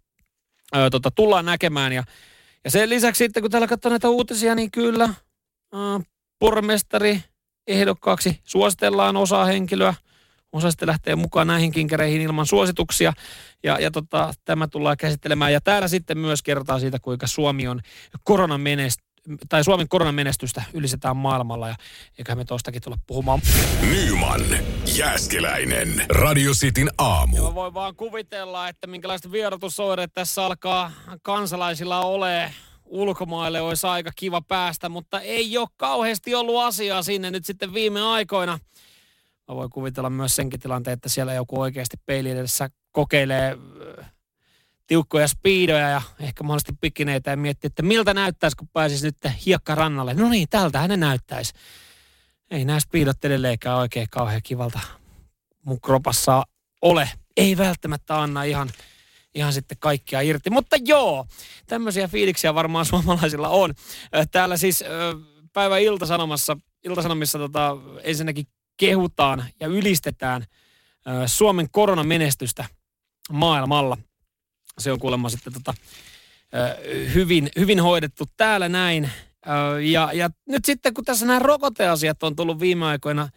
ö, 0.75 0.89
tota, 0.89 1.11
tullaan 1.11 1.45
näkemään. 1.45 1.93
Ja, 1.93 2.03
ja 2.63 2.71
sen 2.71 2.89
lisäksi 2.89 3.23
sitten, 3.23 3.43
kun 3.43 3.51
täällä 3.51 3.67
katsoo 3.67 3.89
näitä 3.89 4.09
uutisia, 4.09 4.55
niin 4.55 4.71
kyllä 4.71 5.13
ö, 5.73 5.77
pormestari 6.39 7.23
ehdokkaaksi 7.67 8.39
suositellaan 8.43 9.17
osa 9.17 9.45
henkilöä– 9.45 9.93
osa 10.51 10.71
sitten 10.71 10.87
lähtee 10.87 11.15
mukaan 11.15 11.47
näihin 11.47 11.71
kinkereihin 11.71 12.21
ilman 12.21 12.45
suosituksia. 12.45 13.13
Ja, 13.63 13.79
ja 13.79 13.91
tota, 13.91 14.33
tämä 14.45 14.67
tullaan 14.67 14.97
käsittelemään. 14.97 15.53
Ja 15.53 15.61
täällä 15.61 15.87
sitten 15.87 16.17
myös 16.17 16.43
kertaa 16.43 16.79
siitä, 16.79 16.99
kuinka 16.99 17.27
Suomi 17.27 17.67
on 17.67 17.79
koronan 18.23 18.61
menest- 18.61 19.11
tai 19.49 19.63
Suomen 19.63 19.89
koronamenestystä 19.89 20.63
ylistetään 20.73 21.17
maailmalla 21.17 21.67
ja 21.67 21.75
eiköhän 22.17 22.37
me 22.37 22.45
tuostakin 22.45 22.81
tulla 22.81 22.97
puhumaan. 23.07 23.41
Nyman, 23.81 24.41
Jääskeläinen, 24.97 26.05
Radio 26.09 26.51
Cityn 26.51 26.89
aamu. 26.97 27.35
Ja 27.35 27.43
mä 27.43 27.55
voin 27.55 27.73
vaan 27.73 27.95
kuvitella, 27.95 28.67
että 28.67 28.87
minkälaista 28.87 29.31
vierotusoireet 29.31 30.13
tässä 30.13 30.45
alkaa 30.45 30.91
kansalaisilla 31.21 32.01
ole 32.01 32.53
ulkomaille 32.85 33.61
olisi 33.61 33.87
aika 33.87 34.11
kiva 34.15 34.41
päästä, 34.41 34.89
mutta 34.89 35.21
ei 35.21 35.57
ole 35.57 35.67
kauheasti 35.77 36.35
ollut 36.35 36.61
asiaa 36.61 37.03
sinne 37.03 37.31
nyt 37.31 37.45
sitten 37.45 37.73
viime 37.73 38.01
aikoina. 38.01 38.59
Mä 39.51 39.55
voin 39.55 39.69
kuvitella 39.69 40.09
myös 40.09 40.35
senkin 40.35 40.59
tilanteen, 40.59 40.93
että 40.93 41.09
siellä 41.09 41.33
joku 41.33 41.59
oikeasti 41.59 41.97
peilin 42.05 42.37
edessä 42.37 42.69
kokeilee 42.91 43.57
äh, 43.99 44.11
tiukkoja 44.87 45.27
speedoja 45.27 45.89
ja 45.89 46.01
ehkä 46.19 46.43
mahdollisesti 46.43 46.77
pikineitä 46.81 47.31
ja 47.31 47.37
miettii, 47.37 47.67
että 47.67 47.83
miltä 47.83 48.13
näyttäisi, 48.13 48.57
kun 48.57 48.67
pääsisi 48.73 49.05
nyt 49.05 49.17
hiekkarannalle. 49.45 50.13
No 50.13 50.29
niin, 50.29 50.47
tältä 50.49 50.87
ne 50.87 50.97
näyttäisi. 50.97 51.53
Ei 52.51 52.65
nämä 52.65 52.79
speedot 52.79 53.25
edelleenkään 53.25 53.77
oikein 53.77 54.07
kauhean 54.11 54.41
kivalta 54.43 54.79
mun 55.65 55.81
kropassa 55.81 56.43
ole. 56.81 57.09
Ei 57.37 57.57
välttämättä 57.57 58.21
anna 58.21 58.43
ihan, 58.43 58.69
ihan 59.35 59.53
sitten 59.53 59.77
kaikkia 59.79 60.21
irti. 60.21 60.49
Mutta 60.49 60.75
joo, 60.85 61.25
tämmöisiä 61.67 62.07
fiiliksiä 62.07 62.55
varmaan 62.55 62.85
suomalaisilla 62.91 63.49
on. 63.49 63.73
Äh, 64.15 64.27
täällä 64.31 64.57
siis 64.57 64.81
äh, 64.81 64.89
päivä 65.53 65.77
Ilta-Sanomassa, 65.77 66.57
Ilta-Sanomissa 66.83 67.37
tota, 67.39 67.77
ensinnäkin 68.03 68.45
kehutaan 68.77 69.45
ja 69.59 69.67
ylistetään 69.67 70.45
Suomen 71.25 71.67
koronamenestystä 71.71 72.65
maailmalla. 73.31 73.97
Se 74.79 74.91
on 74.91 74.99
kuulemma 74.99 75.29
sitten 75.29 75.53
tota, 75.53 75.73
hyvin, 77.13 77.49
hyvin 77.59 77.79
hoidettu 77.79 78.23
täällä 78.37 78.69
näin. 78.69 79.09
Ja, 79.91 80.09
ja 80.13 80.29
nyt 80.49 80.65
sitten 80.65 80.93
kun 80.93 81.05
tässä 81.05 81.25
nämä 81.25 81.39
rokoteasiat 81.39 82.23
on 82.23 82.35
tullut 82.35 82.59
viime 82.59 82.85
aikoina 82.85 83.29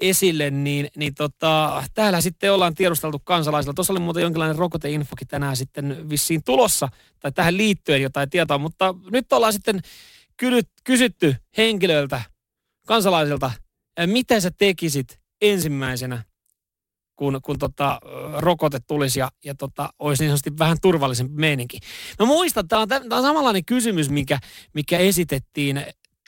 esille, 0.00 0.50
niin, 0.50 0.88
niin 0.96 1.14
tota, 1.14 1.84
täällä 1.94 2.20
sitten 2.20 2.52
ollaan 2.52 2.74
tiedusteltu 2.74 3.18
kansalaisilla. 3.18 3.74
Tuossa 3.74 3.92
oli 3.92 4.00
muuten 4.00 4.22
jonkinlainen 4.22 4.58
rokoteinfokin 4.58 5.28
tänään 5.28 5.56
sitten 5.56 6.10
vissiin 6.10 6.44
tulossa, 6.44 6.88
tai 7.20 7.32
tähän 7.32 7.56
liittyen 7.56 8.02
jotain 8.02 8.30
tietoa, 8.30 8.58
mutta 8.58 8.94
nyt 9.10 9.32
ollaan 9.32 9.52
sitten 9.52 9.80
kysytty 10.84 11.36
henkilöiltä, 11.56 12.22
kansalaisilta, 12.86 13.50
mitä 14.06 14.40
sä 14.40 14.50
tekisit 14.58 15.20
ensimmäisenä, 15.42 16.24
kun, 17.16 17.40
kun 17.42 17.58
tota, 17.58 18.00
rokote 18.38 18.78
tulisi 18.86 19.20
ja, 19.20 19.30
ja 19.44 19.54
tota, 19.54 19.90
olisi 19.98 20.22
niin 20.22 20.28
sanotusti 20.28 20.58
vähän 20.58 20.76
turvallisempi 20.82 21.34
meininki. 21.34 21.78
Mä 22.18 22.26
muistan, 22.26 22.68
tämä 22.68 22.82
on, 22.82 22.88
tää 22.88 23.00
on 23.10 23.22
samanlainen 23.22 23.64
kysymys, 23.64 24.10
mikä, 24.10 24.38
mikä 24.74 24.98
esitettiin 24.98 25.84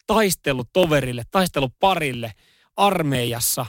taistelutoverille, 0.07 1.23
taisteluparille 1.31 2.33
armeijassa 2.76 3.67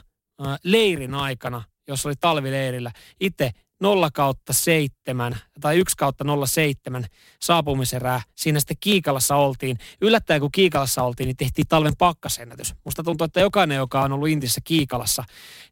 leirin 0.63 1.13
aikana, 1.13 1.63
jos 1.88 2.05
oli 2.05 2.13
talvileirillä. 2.19 2.91
Itse 3.19 3.51
0 3.84 4.12
kautta 4.12 4.54
7 4.54 5.38
tai 5.62 5.78
1 5.78 5.98
kautta 5.98 6.25
07 6.48 7.06
saapumiserää. 7.42 8.22
Siinä 8.36 8.60
sitten 8.60 8.78
Kiikalassa 8.80 9.36
oltiin. 9.36 9.78
Yllättäen 10.02 10.42
kun 10.42 10.52
Kiikalassa 10.52 11.04
oltiin, 11.04 11.28
niin 11.28 11.38
tehtiin 11.38 11.68
talven 11.70 11.94
pakkasennätys. 11.98 12.75
Musta 12.86 13.04
tuntuu, 13.04 13.25
että 13.25 13.40
jokainen, 13.40 13.75
joka 13.75 14.02
on 14.02 14.12
ollut 14.12 14.30
Intissä 14.30 14.62
Kiikalassa, 14.63 15.24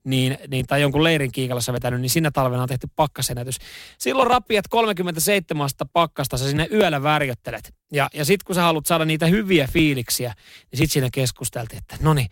niin, 0.04 0.38
niin, 0.48 0.68
tai 0.68 0.82
jonkun 0.82 1.04
leirin 1.04 1.32
Kiikalassa 1.32 1.74
vetänyt, 1.74 2.02
niin 2.02 2.10
sinä 2.10 2.32
talvena 2.32 2.62
on 2.62 2.70
tehty 2.70 2.88
pakkasennätys. 2.96 3.58
Silloin 3.98 4.28
rapiat 4.28 4.68
37 4.68 5.70
pakkasta 5.94 6.38
sä 6.38 6.48
sinne 6.48 6.68
yöllä 6.72 7.04
värjöttelet. 7.04 7.74
Ja, 7.92 8.10
ja 8.14 8.26
sitten 8.26 8.46
kun 8.46 8.56
sä 8.56 8.62
haluat 8.62 8.86
saada 8.86 9.06
niitä 9.06 9.26
hyviä 9.26 9.68
fiiliksiä, 9.68 10.34
niin 10.72 10.78
sitten 10.78 10.94
siinä 10.94 11.10
keskusteltiin, 11.12 11.78
että 11.78 11.98
no 12.02 12.14
niin, 12.14 12.28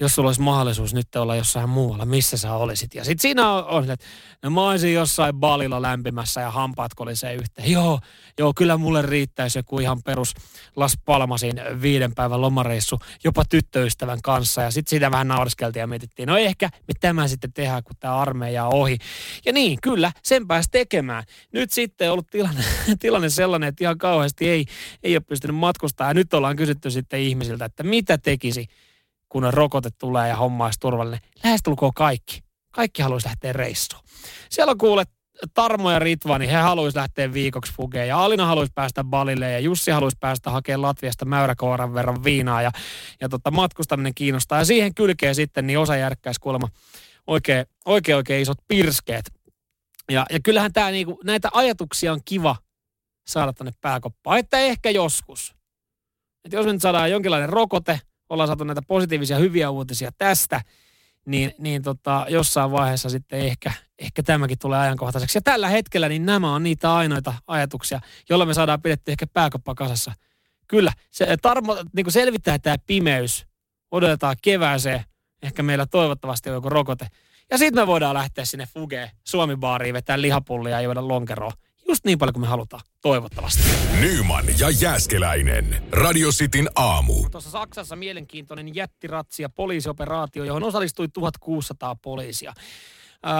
jos 0.00 0.14
sulla 0.14 0.28
olisi 0.28 0.40
mahdollisuus 0.40 0.94
nyt 0.94 1.16
olla 1.16 1.36
jossain 1.36 1.68
muualla, 1.68 2.04
missä 2.04 2.36
sä 2.36 2.52
olisit. 2.52 2.94
Ja 2.94 3.04
sitten 3.04 3.22
siinä 3.22 3.50
on, 3.50 3.64
on 3.64 3.90
että 3.90 4.06
no 4.42 4.50
mä 4.50 4.68
olisin 4.68 4.94
jossain 4.94 5.34
balilla 5.34 5.82
lämpimässä 5.82 6.40
ja 6.40 6.50
hampaat 6.50 6.94
kolisee 6.94 7.34
yhteen. 7.34 7.70
Joo, 7.70 8.00
joo, 8.38 8.52
kyllä 8.56 8.76
mulle 8.76 9.02
riittäisi 9.02 9.58
joku 9.58 9.78
ihan 9.78 10.02
perus 10.02 10.34
Las 10.76 10.98
Palmasin 11.04 11.60
viiden 11.82 12.14
päivän 12.14 12.40
lomareissu 12.40 12.98
jopa 13.24 13.44
tyttöystävän 13.44 14.22
kanssa. 14.22 14.62
Ja 14.62 14.70
sitten 14.70 14.90
sitä 14.90 15.10
vähän 15.10 15.28
nauriskeltiin 15.28 15.80
ja 15.80 15.86
mietittiin, 15.86 16.26
no 16.26 16.36
ehkä 16.36 16.70
me 16.72 16.94
tämä 17.00 17.28
sitten 17.28 17.52
tehdään, 17.52 17.84
kun 17.84 17.96
tämä 18.00 18.16
armeija 18.16 18.66
on 18.66 18.74
ohi. 18.74 18.98
Ja 19.44 19.52
niin, 19.52 19.78
kyllä, 19.82 20.12
sen 20.22 20.46
pääsi 20.46 20.68
tekemään. 20.72 21.24
Nyt 21.52 21.70
sitten 21.70 22.08
on 22.08 22.12
ollut 22.12 22.30
tilanne, 22.30 22.64
tilanne 23.00 23.30
sellainen, 23.30 23.68
että 23.68 23.84
ihan 23.84 23.98
kauheasti 23.98 24.48
ei, 24.48 24.64
ei 25.02 25.16
ole 25.16 25.20
pystynyt 25.28 25.56
matkustaa. 25.56 26.08
Ja 26.08 26.14
nyt 26.14 26.34
ollaan 26.34 26.56
kysytty 26.56 26.90
sitten 26.90 27.20
ihmisiltä, 27.20 27.64
että 27.64 27.82
mitä 27.82 28.18
tekisi, 28.18 28.68
kun 29.34 29.54
rokote 29.54 29.90
tulee 29.98 30.28
ja 30.28 30.36
homma 30.36 30.64
olisi 30.64 30.80
turvallinen. 30.80 31.20
Lähestulkoon 31.44 31.92
kaikki. 31.94 32.44
Kaikki 32.72 33.02
haluaisi 33.02 33.26
lähteä 33.26 33.52
reissuun. 33.52 34.02
Siellä 34.50 34.70
on 34.70 34.78
kuulet 34.78 35.08
Tarmo 35.54 35.90
ja 35.90 35.98
Ritva, 35.98 36.38
niin 36.38 36.50
he 36.50 36.56
haluaisi 36.56 36.98
lähteä 36.98 37.32
viikoksi 37.32 37.72
fugeen. 37.72 38.08
Ja 38.08 38.24
Alina 38.24 38.46
haluaisi 38.46 38.72
päästä 38.74 39.04
Balille 39.04 39.52
ja 39.52 39.58
Jussi 39.58 39.90
haluaisi 39.90 40.16
päästä 40.20 40.50
hakemaan 40.50 40.82
Latviasta 40.82 41.24
mäyräkooran 41.24 41.94
verran 41.94 42.24
viinaa. 42.24 42.62
Ja, 42.62 42.70
ja 43.20 43.28
tota, 43.28 43.50
matkustaminen 43.50 44.14
kiinnostaa. 44.14 44.58
Ja 44.58 44.64
siihen 44.64 44.94
kylkee 44.94 45.34
sitten 45.34 45.66
niin 45.66 45.78
osa 45.78 45.96
järkkäisi 45.96 46.40
kuulemma 46.40 46.68
oikein, 47.26 47.66
oikein, 47.84 48.16
oikein 48.16 48.42
isot 48.42 48.58
pirskeet. 48.68 49.24
Ja, 50.10 50.26
ja 50.30 50.40
kyllähän 50.44 50.72
tämä 50.72 50.90
niinku, 50.90 51.20
näitä 51.24 51.48
ajatuksia 51.52 52.12
on 52.12 52.20
kiva 52.24 52.56
saada 53.26 53.52
tänne 53.52 53.72
pääkoppaan. 53.80 54.38
Että 54.38 54.58
ehkä 54.58 54.90
joskus. 54.90 55.54
Että 56.44 56.56
jos 56.56 56.66
me 56.66 56.72
nyt 56.72 56.82
saadaan 56.82 57.10
jonkinlainen 57.10 57.48
rokote– 57.48 58.00
ollaan 58.28 58.46
saatu 58.46 58.64
näitä 58.64 58.82
positiivisia 58.82 59.38
hyviä 59.38 59.70
uutisia 59.70 60.10
tästä, 60.18 60.60
niin, 61.26 61.54
niin 61.58 61.82
tota, 61.82 62.26
jossain 62.28 62.70
vaiheessa 62.70 63.08
sitten 63.08 63.38
ehkä, 63.38 63.72
ehkä 63.98 64.22
tämäkin 64.22 64.58
tulee 64.58 64.78
ajankohtaiseksi. 64.78 65.38
Ja 65.38 65.42
tällä 65.42 65.68
hetkellä 65.68 66.08
niin 66.08 66.26
nämä 66.26 66.54
on 66.54 66.62
niitä 66.62 66.94
ainoita 66.94 67.34
ajatuksia, 67.46 68.00
joilla 68.28 68.46
me 68.46 68.54
saadaan 68.54 68.82
pidetty 68.82 69.10
ehkä 69.10 69.26
pääkoppa 69.26 69.74
kasassa. 69.74 70.12
Kyllä, 70.68 70.92
se 71.10 71.36
tarmo, 71.42 71.76
niin 71.92 72.04
kuin 72.04 72.12
selvittää 72.12 72.58
tämä 72.58 72.76
pimeys, 72.86 73.46
odotetaan 73.90 74.36
kevääseen, 74.42 75.04
ehkä 75.42 75.62
meillä 75.62 75.86
toivottavasti 75.86 76.50
on 76.50 76.54
joku 76.54 76.68
rokote. 76.68 77.06
Ja 77.50 77.58
sitten 77.58 77.82
me 77.82 77.86
voidaan 77.86 78.14
lähteä 78.14 78.44
sinne 78.44 78.66
Fugeen, 78.66 79.10
Suomi-baariin, 79.24 79.94
vetää 79.94 80.20
lihapullia 80.20 80.72
ja 80.72 80.80
juoda 80.80 81.08
lonkeroa 81.08 81.52
just 81.88 82.04
niin 82.04 82.18
paljon 82.18 82.32
kuin 82.32 82.40
me 82.40 82.46
halutaan, 82.46 82.82
toivottavasti. 83.02 83.62
Nyman 84.00 84.44
ja 84.58 84.70
Jääskeläinen. 84.70 85.82
Radio 85.92 86.30
Cityn 86.30 86.68
aamu. 86.74 87.28
Tuossa 87.30 87.50
Saksassa 87.50 87.96
mielenkiintoinen 87.96 88.74
jättiratsia 88.74 89.48
poliisioperaatio, 89.48 90.44
johon 90.44 90.62
osallistui 90.62 91.08
1600 91.08 91.96
poliisia. 92.02 92.52
Öö, 93.26 93.32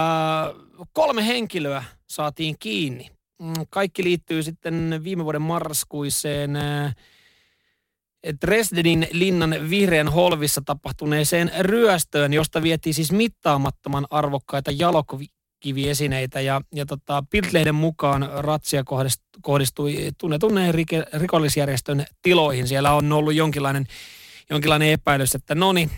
kolme 0.93 1.27
henkilöä 1.27 1.83
saatiin 2.07 2.55
kiinni. 2.59 3.09
Mm, 3.41 3.53
kaikki 3.69 4.03
liittyy 4.03 4.43
sitten 4.43 5.01
viime 5.03 5.23
vuoden 5.23 5.41
marraskuiseen 5.41 6.55
öö, 6.55 6.89
Dresdenin 8.41 9.07
linnan 9.11 9.55
vihreän 9.69 10.07
holvissa 10.07 10.61
tapahtuneeseen 10.65 11.51
ryöstöön, 11.59 12.33
josta 12.33 12.61
vietiin 12.61 12.93
siis 12.93 13.11
mittaamattoman 13.11 14.07
arvokkaita 14.09 14.71
jalokovi, 14.71 15.25
kiviesineitä 15.65 16.41
ja, 16.41 16.61
ja 16.75 16.85
tota, 16.85 17.23
Bildlehden 17.31 17.75
mukaan 17.75 18.29
ratsia 18.33 18.83
kohdistui 19.41 20.11
tunnetunneen 20.17 20.73
rikollisjärjestön 21.13 22.05
tiloihin. 22.21 22.67
Siellä 22.67 22.93
on 22.93 23.11
ollut 23.11 23.33
jonkinlainen, 23.33 23.87
jonkinlainen 24.49 24.89
epäilys, 24.89 25.35
että 25.35 25.55
no 25.55 25.73
niin, 25.73 25.91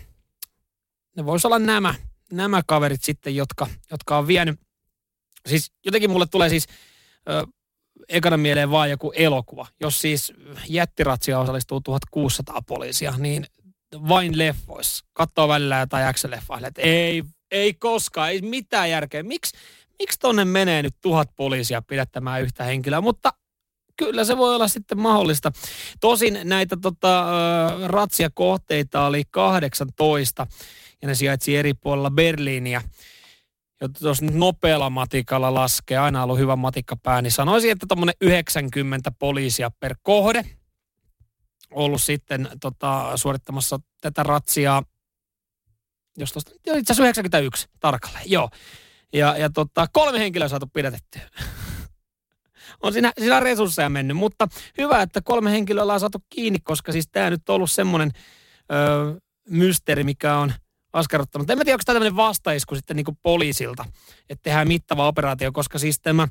ne 1.18 1.26
voisi 1.26 1.48
olla 1.48 1.60
nämä, 1.60 1.96
nämä 2.32 2.62
kaverit 2.68 3.04
sitten, 3.04 3.36
jotka, 3.36 3.68
jotka 3.92 4.18
on 4.18 4.28
vienyt. 4.28 4.60
Siis 5.46 5.72
jotenkin 5.86 6.10
mulle 6.10 6.26
tulee 6.26 6.50
siis 6.50 6.68
ö, 7.30 7.48
ekana 8.10 8.38
mieleen 8.38 8.72
vaan 8.72 8.90
joku 8.90 9.12
elokuva. 9.16 9.68
Jos 9.80 10.02
siis 10.02 10.34
jättiratsia 10.70 11.40
osallistuu 11.40 11.82
1600 11.82 12.62
poliisia, 12.68 13.14
niin 13.18 13.46
vain 14.08 14.38
leffoissa. 14.38 15.06
Katsoo 15.14 15.48
välillä 15.48 15.80
jotain 15.80 16.16
X-leffaa, 16.16 16.68
että 16.68 16.82
ei 16.82 17.24
ei 17.52 17.74
koskaan, 17.74 18.30
ei 18.30 18.42
mitään 18.42 18.90
järkeä. 18.90 19.24
Miksi, 19.24 19.58
miksi 20.00 20.20
tonne 20.20 20.46
menee 20.46 20.84
nyt 20.84 20.96
tuhat 21.02 21.30
poliisia 21.36 21.82
pidättämään 21.82 22.42
yhtä 22.42 22.64
henkilöä? 22.64 23.02
Mutta 23.02 23.34
kyllä 23.98 24.24
se 24.24 24.38
voi 24.38 24.56
olla 24.56 24.68
sitten 24.68 25.00
mahdollista. 25.00 25.52
Tosin 26.00 26.40
näitä 26.44 26.78
tota, 26.82 27.26
ratsiakohteita 27.86 29.06
oli 29.06 29.24
18 29.32 30.48
ja 31.02 31.08
ne 31.08 31.16
sijaitsi 31.16 31.56
eri 31.58 31.74
puolilla 31.74 32.12
Berliiniä. 32.12 32.82
Jos 34.02 34.22
nyt 34.22 34.34
nopealla 34.34 34.90
matikalla 34.90 35.54
laskee, 35.54 35.98
aina 35.98 36.24
ollut 36.24 36.38
hyvä 36.38 36.56
matikkapää, 36.56 37.22
niin 37.22 37.32
sanoisin, 37.32 37.72
että 37.72 37.86
tuommoinen 37.88 38.16
90 38.22 39.12
poliisia 39.20 39.72
per 39.80 39.96
kohde 40.02 40.46
ollut 41.72 42.02
sitten 42.02 42.50
tota, 42.62 43.12
suorittamassa 43.18 43.80
tätä 44.02 44.24
ratsiaa 44.24 44.84
jos 46.18 46.34
tuosta, 46.34 46.52
itse 46.56 46.72
asiassa 46.72 47.04
91 47.04 47.68
tarkalleen, 47.80 48.32
joo. 48.32 48.50
Ja, 49.14 49.38
ja 49.38 49.50
tota, 49.50 49.88
kolme 49.94 50.20
henkilöä 50.20 50.48
saatu 50.48 50.68
pidätettyä. 50.74 51.22
on 52.84 52.94
siinä, 52.94 53.12
siinä 53.20 53.40
resursseja 53.40 53.90
mennyt, 53.90 54.18
mutta 54.18 54.48
hyvä, 54.78 55.02
että 55.02 55.22
kolme 55.22 55.52
henkilöä 55.52 55.84
ollaan 55.84 56.00
saatu 56.00 56.24
kiinni, 56.30 56.60
koska 56.60 56.92
siis 56.92 57.08
tämä 57.12 57.30
nyt 57.30 57.50
on 57.50 57.56
ollut 57.56 57.72
semmoinen 57.72 58.12
öö, 58.72 59.14
mysteeri, 59.50 60.04
mikä 60.04 60.38
on 60.38 60.54
askarruttanut. 60.94 61.50
En 61.50 61.58
mä 61.58 61.64
tiedä, 61.64 61.76
onko 61.76 61.84
tämä 61.86 61.96
tämmöinen 61.96 62.16
vastaisku 62.16 62.76
sitten 62.76 62.96
niin 62.96 63.06
kuin 63.06 63.18
poliisilta, 63.24 63.86
että 64.30 64.44
tehdään 64.44 64.68
mittava 64.68 65.08
operaatio, 65.08 65.52
koska 65.52 65.80
siis 65.80 66.00
tämä 66.00 66.28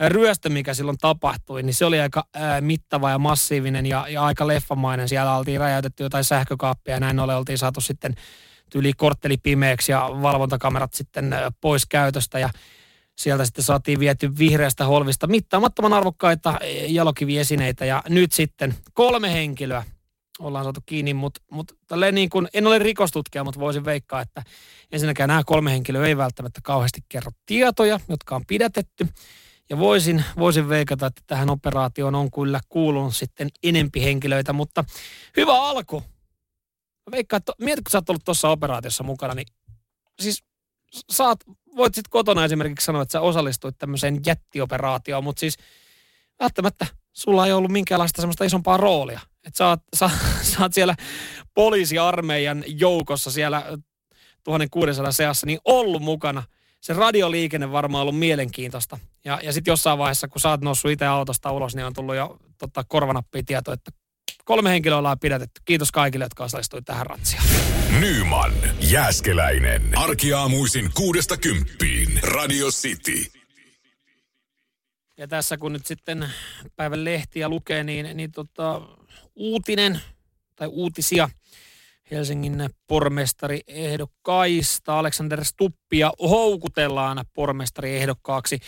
ryöstö, 0.00 0.48
mikä 0.48 0.74
silloin 0.74 0.98
tapahtui, 0.98 1.62
niin 1.62 1.74
se 1.74 1.84
oli 1.84 2.00
aika 2.00 2.24
ää, 2.34 2.60
mittava 2.60 3.10
ja 3.10 3.18
massiivinen 3.18 3.86
ja, 3.86 4.06
ja 4.08 4.24
aika 4.24 4.46
leffamainen. 4.46 5.08
Siellä 5.08 5.36
oltiin 5.36 5.60
räjäytetty 5.60 6.02
jotain 6.02 6.24
sähkökaappia 6.24 6.94
ja 6.94 7.00
näin 7.00 7.20
ollen 7.20 7.36
oltiin 7.36 7.58
saatu 7.58 7.80
sitten 7.80 8.14
tyyli 8.70 8.92
kortteli 8.92 9.36
pimeäksi 9.36 9.92
ja 9.92 10.10
valvontakamerat 10.22 10.94
sitten 10.94 11.34
pois 11.60 11.86
käytöstä 11.86 12.38
ja 12.38 12.50
sieltä 13.18 13.44
sitten 13.44 13.64
saatiin 13.64 14.00
viety 14.00 14.38
vihreästä 14.38 14.84
holvista 14.84 15.26
mittaamattoman 15.26 15.92
arvokkaita 15.92 16.58
jalokiviesineitä 16.86 17.84
ja 17.84 18.02
nyt 18.08 18.32
sitten 18.32 18.74
kolme 18.92 19.32
henkilöä 19.32 19.82
ollaan 20.38 20.64
saatu 20.64 20.80
kiinni, 20.86 21.14
mutta 21.14 21.40
mut, 21.50 21.72
niin 22.12 22.30
kuin, 22.30 22.48
en 22.54 22.66
ole 22.66 22.78
rikostutkija, 22.78 23.44
mutta 23.44 23.60
voisin 23.60 23.84
veikkaa, 23.84 24.20
että 24.20 24.42
ensinnäkään 24.92 25.28
nämä 25.28 25.42
kolme 25.46 25.70
henkilöä 25.70 26.06
ei 26.06 26.16
välttämättä 26.16 26.60
kauheasti 26.64 27.00
kerro 27.08 27.30
tietoja, 27.46 28.00
jotka 28.08 28.36
on 28.36 28.46
pidätetty. 28.46 29.08
Ja 29.70 29.78
voisin, 29.78 30.24
voisin 30.38 30.68
veikata, 30.68 31.06
että 31.06 31.22
tähän 31.26 31.50
operaatioon 31.50 32.14
on 32.14 32.30
kyllä 32.30 32.60
kuulunut 32.68 33.16
sitten 33.16 33.48
enempi 33.62 34.04
henkilöitä, 34.04 34.52
mutta 34.52 34.84
hyvä 35.36 35.54
alku 35.62 36.02
veikkaan, 37.10 37.38
että 37.38 37.52
mietit, 37.58 37.84
kun 37.84 37.90
sä 37.90 37.98
oot 37.98 38.10
ollut 38.10 38.24
tuossa 38.24 38.48
operaatiossa 38.48 39.04
mukana, 39.04 39.34
niin 39.34 39.46
siis 40.20 40.44
saat, 41.10 41.40
voit 41.76 41.94
sitten 41.94 42.10
kotona 42.10 42.44
esimerkiksi 42.44 42.84
sanoa, 42.84 43.02
että 43.02 43.12
sä 43.12 43.20
osallistuit 43.20 43.78
tämmöiseen 43.78 44.20
jättioperaatioon, 44.26 45.24
mutta 45.24 45.40
siis 45.40 45.56
välttämättä 46.40 46.86
sulla 47.12 47.46
ei 47.46 47.52
ollut 47.52 47.70
minkäänlaista 47.70 48.22
semmoista 48.22 48.44
isompaa 48.44 48.76
roolia. 48.76 49.20
Että 49.46 49.58
sä, 49.58 49.68
oot, 49.68 49.80
sä, 49.96 50.10
sä 50.50 50.62
oot 50.62 50.74
siellä 50.74 50.94
poliisiarmeijan 51.54 52.64
joukossa 52.66 53.30
siellä 53.30 53.62
1600 54.44 55.12
seassa, 55.12 55.46
niin 55.46 55.58
ollut 55.64 56.02
mukana. 56.02 56.42
Se 56.80 56.92
radioliikenne 56.92 57.72
varmaan 57.72 58.02
ollut 58.02 58.18
mielenkiintoista. 58.18 58.98
Ja, 59.24 59.40
ja 59.42 59.52
sitten 59.52 59.72
jossain 59.72 59.98
vaiheessa, 59.98 60.28
kun 60.28 60.40
sä 60.40 60.48
oot 60.48 60.60
noussut 60.60 60.90
itse 60.90 61.06
autosta 61.06 61.52
ulos, 61.52 61.74
niin 61.74 61.86
on 61.86 61.92
tullut 61.92 62.16
jo 62.16 62.36
tota, 62.58 62.84
korvanappiin 62.88 63.46
tieto, 63.46 63.72
että 63.72 63.90
kolme 64.48 64.70
henkilöä 64.70 64.98
ollaan 64.98 65.18
pidätetty. 65.18 65.60
Kiitos 65.64 65.92
kaikille, 65.92 66.24
jotka 66.24 66.44
osallistuivat 66.44 66.84
tähän 66.84 67.06
ratsiaan. 67.06 67.46
Nyman, 68.00 68.52
Jääskeläinen. 68.80 69.98
Arkiaamuisin 69.98 70.90
kuudesta 70.94 71.36
kymppiin. 71.36 72.20
Radio 72.22 72.66
City. 72.66 73.24
Ja 75.16 75.28
tässä 75.28 75.56
kun 75.56 75.72
nyt 75.72 75.86
sitten 75.86 76.30
päivän 76.76 77.04
lehtiä 77.04 77.48
lukee, 77.48 77.84
niin, 77.84 78.16
niin 78.16 78.32
tota, 78.32 78.80
uutinen 79.34 80.00
tai 80.56 80.68
uutisia 80.68 81.30
Helsingin 82.10 82.70
pormestariehdokkaista. 82.86 84.98
Alexander 84.98 85.44
Stuppia 85.44 86.12
houkutellaan 86.20 87.24
pormestariehdokkaaksi. 87.34 88.60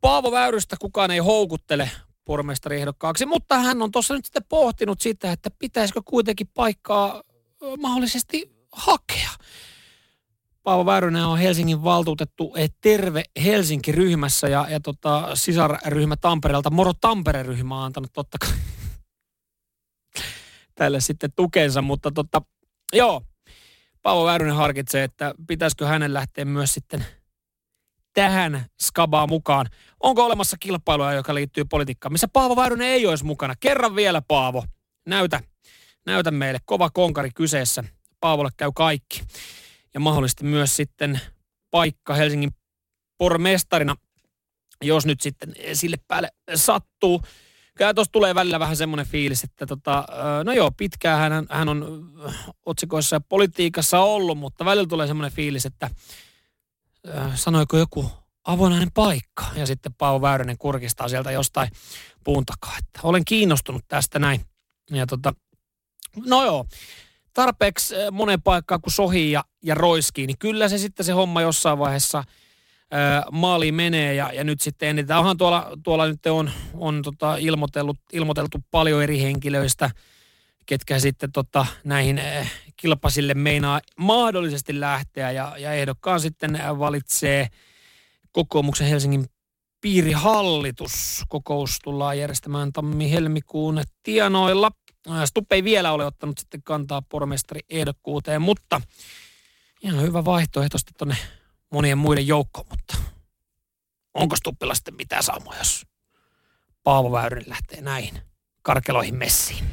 Paavo 0.00 0.32
Väyrystä 0.32 0.76
kukaan 0.80 1.10
ei 1.10 1.18
houkuttele 1.18 1.90
pormestariehdokkaaksi, 2.26 3.26
mutta 3.26 3.58
hän 3.58 3.82
on 3.82 3.92
tuossa 3.92 4.14
nyt 4.14 4.24
sitten 4.24 4.44
pohtinut 4.48 5.00
sitä, 5.00 5.32
että 5.32 5.50
pitäisikö 5.58 6.00
kuitenkin 6.04 6.48
paikkaa 6.54 7.22
mahdollisesti 7.78 8.50
hakea. 8.72 9.30
Paavo 10.62 10.86
Väyrynen 10.86 11.26
on 11.26 11.38
Helsingin 11.38 11.84
valtuutettu 11.84 12.54
Terve 12.80 13.22
Helsinki-ryhmässä 13.44 14.48
ja, 14.48 14.66
ja 14.70 14.80
tota, 14.80 15.28
sisarryhmä 15.34 16.16
Tampereelta, 16.16 16.70
Moro 16.70 16.92
Tampere-ryhmä 17.00 17.78
on 17.78 17.84
antanut 17.84 18.12
totta 18.12 18.38
kai 18.38 18.52
tälle 20.78 21.00
sitten 21.00 21.32
tukensa, 21.36 21.82
mutta 21.82 22.10
tota, 22.10 22.42
joo, 22.92 23.22
Paavo 24.02 24.24
Väyrynen 24.24 24.54
harkitsee, 24.54 25.04
että 25.04 25.34
pitäisikö 25.46 25.86
hänen 25.86 26.14
lähteä 26.14 26.44
myös 26.44 26.74
sitten 26.74 27.06
tähän 28.16 28.66
skabaan 28.82 29.28
mukaan. 29.28 29.66
Onko 30.00 30.24
olemassa 30.24 30.56
kilpailua, 30.60 31.12
joka 31.12 31.34
liittyy 31.34 31.64
politiikkaan, 31.64 32.12
missä 32.12 32.28
Paavo 32.28 32.56
Väyrynen 32.56 32.88
ei 32.88 33.06
olisi 33.06 33.24
mukana? 33.24 33.54
Kerran 33.60 33.96
vielä 33.96 34.22
Paavo, 34.28 34.64
näytä, 35.06 35.40
näytä 36.06 36.30
meille. 36.30 36.58
Kova 36.64 36.90
konkari 36.90 37.30
kyseessä. 37.34 37.84
Paavolle 38.20 38.50
käy 38.56 38.70
kaikki. 38.74 39.22
Ja 39.94 40.00
mahdollisesti 40.00 40.44
myös 40.44 40.76
sitten 40.76 41.20
paikka 41.70 42.14
Helsingin 42.14 42.50
pormestarina, 43.18 43.96
jos 44.84 45.06
nyt 45.06 45.20
sitten 45.20 45.54
sille 45.72 45.96
päälle 46.08 46.28
sattuu. 46.54 47.22
Kyllä 47.74 47.94
tuossa 47.94 48.12
tulee 48.12 48.34
välillä 48.34 48.60
vähän 48.60 48.76
semmoinen 48.76 49.06
fiilis, 49.06 49.44
että 49.44 49.66
tota, 49.66 50.04
no 50.44 50.52
joo, 50.52 50.70
pitkään 50.70 51.32
hän, 51.32 51.46
hän 51.50 51.68
on 51.68 52.10
otsikoissa 52.66 53.16
ja 53.16 53.20
politiikassa 53.20 54.00
ollut, 54.00 54.38
mutta 54.38 54.64
välillä 54.64 54.86
tulee 54.86 55.06
semmoinen 55.06 55.32
fiilis, 55.32 55.66
että 55.66 55.90
sanoiko 57.34 57.76
joku 57.76 58.10
avonainen 58.44 58.92
paikka. 58.94 59.44
Ja 59.54 59.66
sitten 59.66 59.94
Paavo 59.94 60.22
Väyrynen 60.22 60.58
kurkistaa 60.58 61.08
sieltä 61.08 61.30
jostain 61.30 61.70
puun 62.24 62.46
takaa, 62.46 62.74
että 62.78 63.00
olen 63.02 63.24
kiinnostunut 63.24 63.84
tästä 63.88 64.18
näin. 64.18 64.40
Ja 64.90 65.06
tota, 65.06 65.32
no 66.26 66.44
joo, 66.44 66.66
tarpeeksi 67.34 67.94
monen 68.12 68.42
paikkaan 68.42 68.80
kun 68.80 68.92
sohii 68.92 69.32
ja, 69.32 69.44
ja 69.62 69.74
roiskii, 69.74 70.26
niin 70.26 70.38
kyllä 70.38 70.68
se 70.68 70.78
sitten 70.78 71.06
se 71.06 71.12
homma 71.12 71.42
jossain 71.42 71.78
vaiheessa– 71.78 72.24
maaliin 73.30 73.74
menee 73.74 74.14
ja, 74.14 74.32
ja 74.32 74.44
nyt 74.44 74.60
sitten. 74.60 75.06
Onhan 75.18 75.36
tuolla, 75.36 75.72
tuolla 75.82 76.06
nyt 76.06 76.26
on, 76.26 76.50
on 76.74 77.02
tota 77.02 77.36
ilmoiteltu, 77.36 77.96
ilmoiteltu 78.12 78.58
paljon 78.70 79.02
eri 79.02 79.22
henkilöistä, 79.22 79.90
ketkä 80.66 80.98
sitten 80.98 81.32
tota, 81.32 81.66
näihin 81.84 82.20
kilpasille 82.76 83.34
meinaa 83.34 83.80
mahdollisesti 83.96 84.80
lähteä 84.80 85.30
ja, 85.30 85.54
ja 85.58 85.72
ehdokkaan 85.72 86.20
sitten 86.20 86.60
valitsee 86.78 87.48
kokoomuksen 88.32 88.86
Helsingin 88.86 89.26
piirihallitus. 89.80 91.24
Kokous 91.28 91.78
tullaan 91.84 92.18
järjestämään 92.18 92.72
tammi-helmikuun 92.72 93.82
tienoilla. 94.02 94.70
Stuppe 95.24 95.54
ei 95.54 95.64
vielä 95.64 95.92
ole 95.92 96.06
ottanut 96.06 96.38
sitten 96.38 96.62
kantaa 96.62 97.02
pormestari 97.02 97.60
ehdokkuuteen, 97.70 98.42
mutta 98.42 98.80
ihan 99.82 100.02
hyvä 100.02 100.24
vaihtoehto 100.24 100.78
sitten 100.78 100.94
tuonne 100.98 101.16
monien 101.72 101.98
muiden 101.98 102.26
joukko, 102.26 102.66
mutta 102.70 102.96
onko 104.14 104.36
Stuppilla 104.36 104.74
sitten 104.74 104.94
mitään 104.94 105.22
samoja, 105.22 105.58
jos 105.58 105.86
Paavo 106.82 107.12
Väyrynen 107.12 107.50
lähtee 107.50 107.80
näihin 107.80 108.22
karkeloihin 108.66 109.14
messiin. 109.14 109.64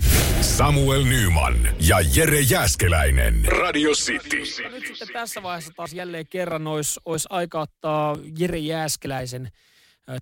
Samuel 0.42 1.04
Nyman 1.04 1.70
ja 1.88 1.98
Jere 2.16 2.40
Jäskeläinen. 2.40 3.46
Radio 3.46 3.92
City. 3.92 4.38
Nyt 4.70 4.88
sitten 4.88 5.08
tässä 5.14 5.44
vaiheessa 5.44 5.72
taas 5.76 5.94
jälleen 5.94 6.28
kerran 6.30 6.68
olisi, 6.68 7.00
olisi 7.06 7.28
aika 7.32 7.62
ottaa 7.62 8.18
Jere 8.40 8.58
Jääskeläisen 8.58 9.52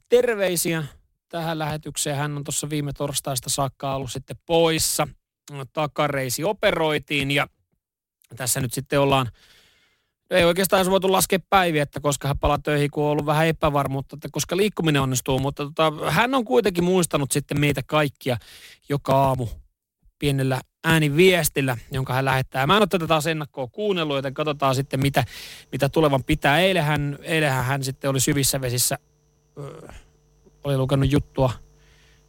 terveisiä 0.09 0.83
tähän 1.29 1.59
lähetykseen. 1.59 2.15
Hän 2.15 2.37
on 2.37 2.43
tuossa 2.43 2.69
viime 2.69 2.93
torstaista 2.93 3.49
saakka 3.49 3.95
ollut 3.95 4.11
sitten 4.11 4.37
poissa. 4.45 5.07
Takareisi 5.73 6.43
operoitiin 6.43 7.31
ja 7.31 7.47
tässä 8.35 8.59
nyt 8.59 8.73
sitten 8.73 8.99
ollaan 8.99 9.27
ei 10.31 10.43
oikeastaan 10.43 10.91
voitu 10.91 11.11
laskea 11.11 11.39
päiviä, 11.49 11.83
että 11.83 11.99
koska 11.99 12.27
hän 12.27 12.39
palaa 12.39 12.59
töihin, 12.59 12.91
kun 12.91 13.03
on 13.03 13.09
ollut 13.09 13.25
vähän 13.25 13.47
epävarmuutta, 13.47 14.15
että 14.15 14.29
koska 14.31 14.57
liikkuminen 14.57 15.01
onnistuu. 15.01 15.39
Mutta 15.39 15.63
tota, 15.63 15.91
hän 16.09 16.35
on 16.35 16.45
kuitenkin 16.45 16.83
muistanut 16.83 17.31
sitten 17.31 17.59
meitä 17.59 17.81
kaikkia 17.83 18.37
joka 18.89 19.23
aamu 19.23 19.47
pienellä 20.19 20.61
ääniviestillä, 20.83 21.77
jonka 21.91 22.13
hän 22.13 22.25
lähettää. 22.25 22.67
Mä 22.67 22.73
en 22.73 22.81
ole 22.81 22.87
tätä 22.87 23.07
taas 23.07 23.27
ennakkoa 23.27 23.67
kuunnellut, 23.67 24.15
joten 24.15 24.33
katsotaan 24.33 24.75
sitten, 24.75 24.99
mitä, 24.99 25.23
mitä 25.71 25.89
tulevan 25.89 26.23
pitää. 26.23 26.59
Eilähän, 26.59 27.17
eilähän 27.21 27.65
hän 27.65 27.83
sitten 27.83 28.09
oli 28.09 28.19
syvissä 28.19 28.61
vesissä, 28.61 28.97
ö, 29.57 29.87
oli 30.63 30.77
lukenut 30.77 31.11
juttua 31.11 31.51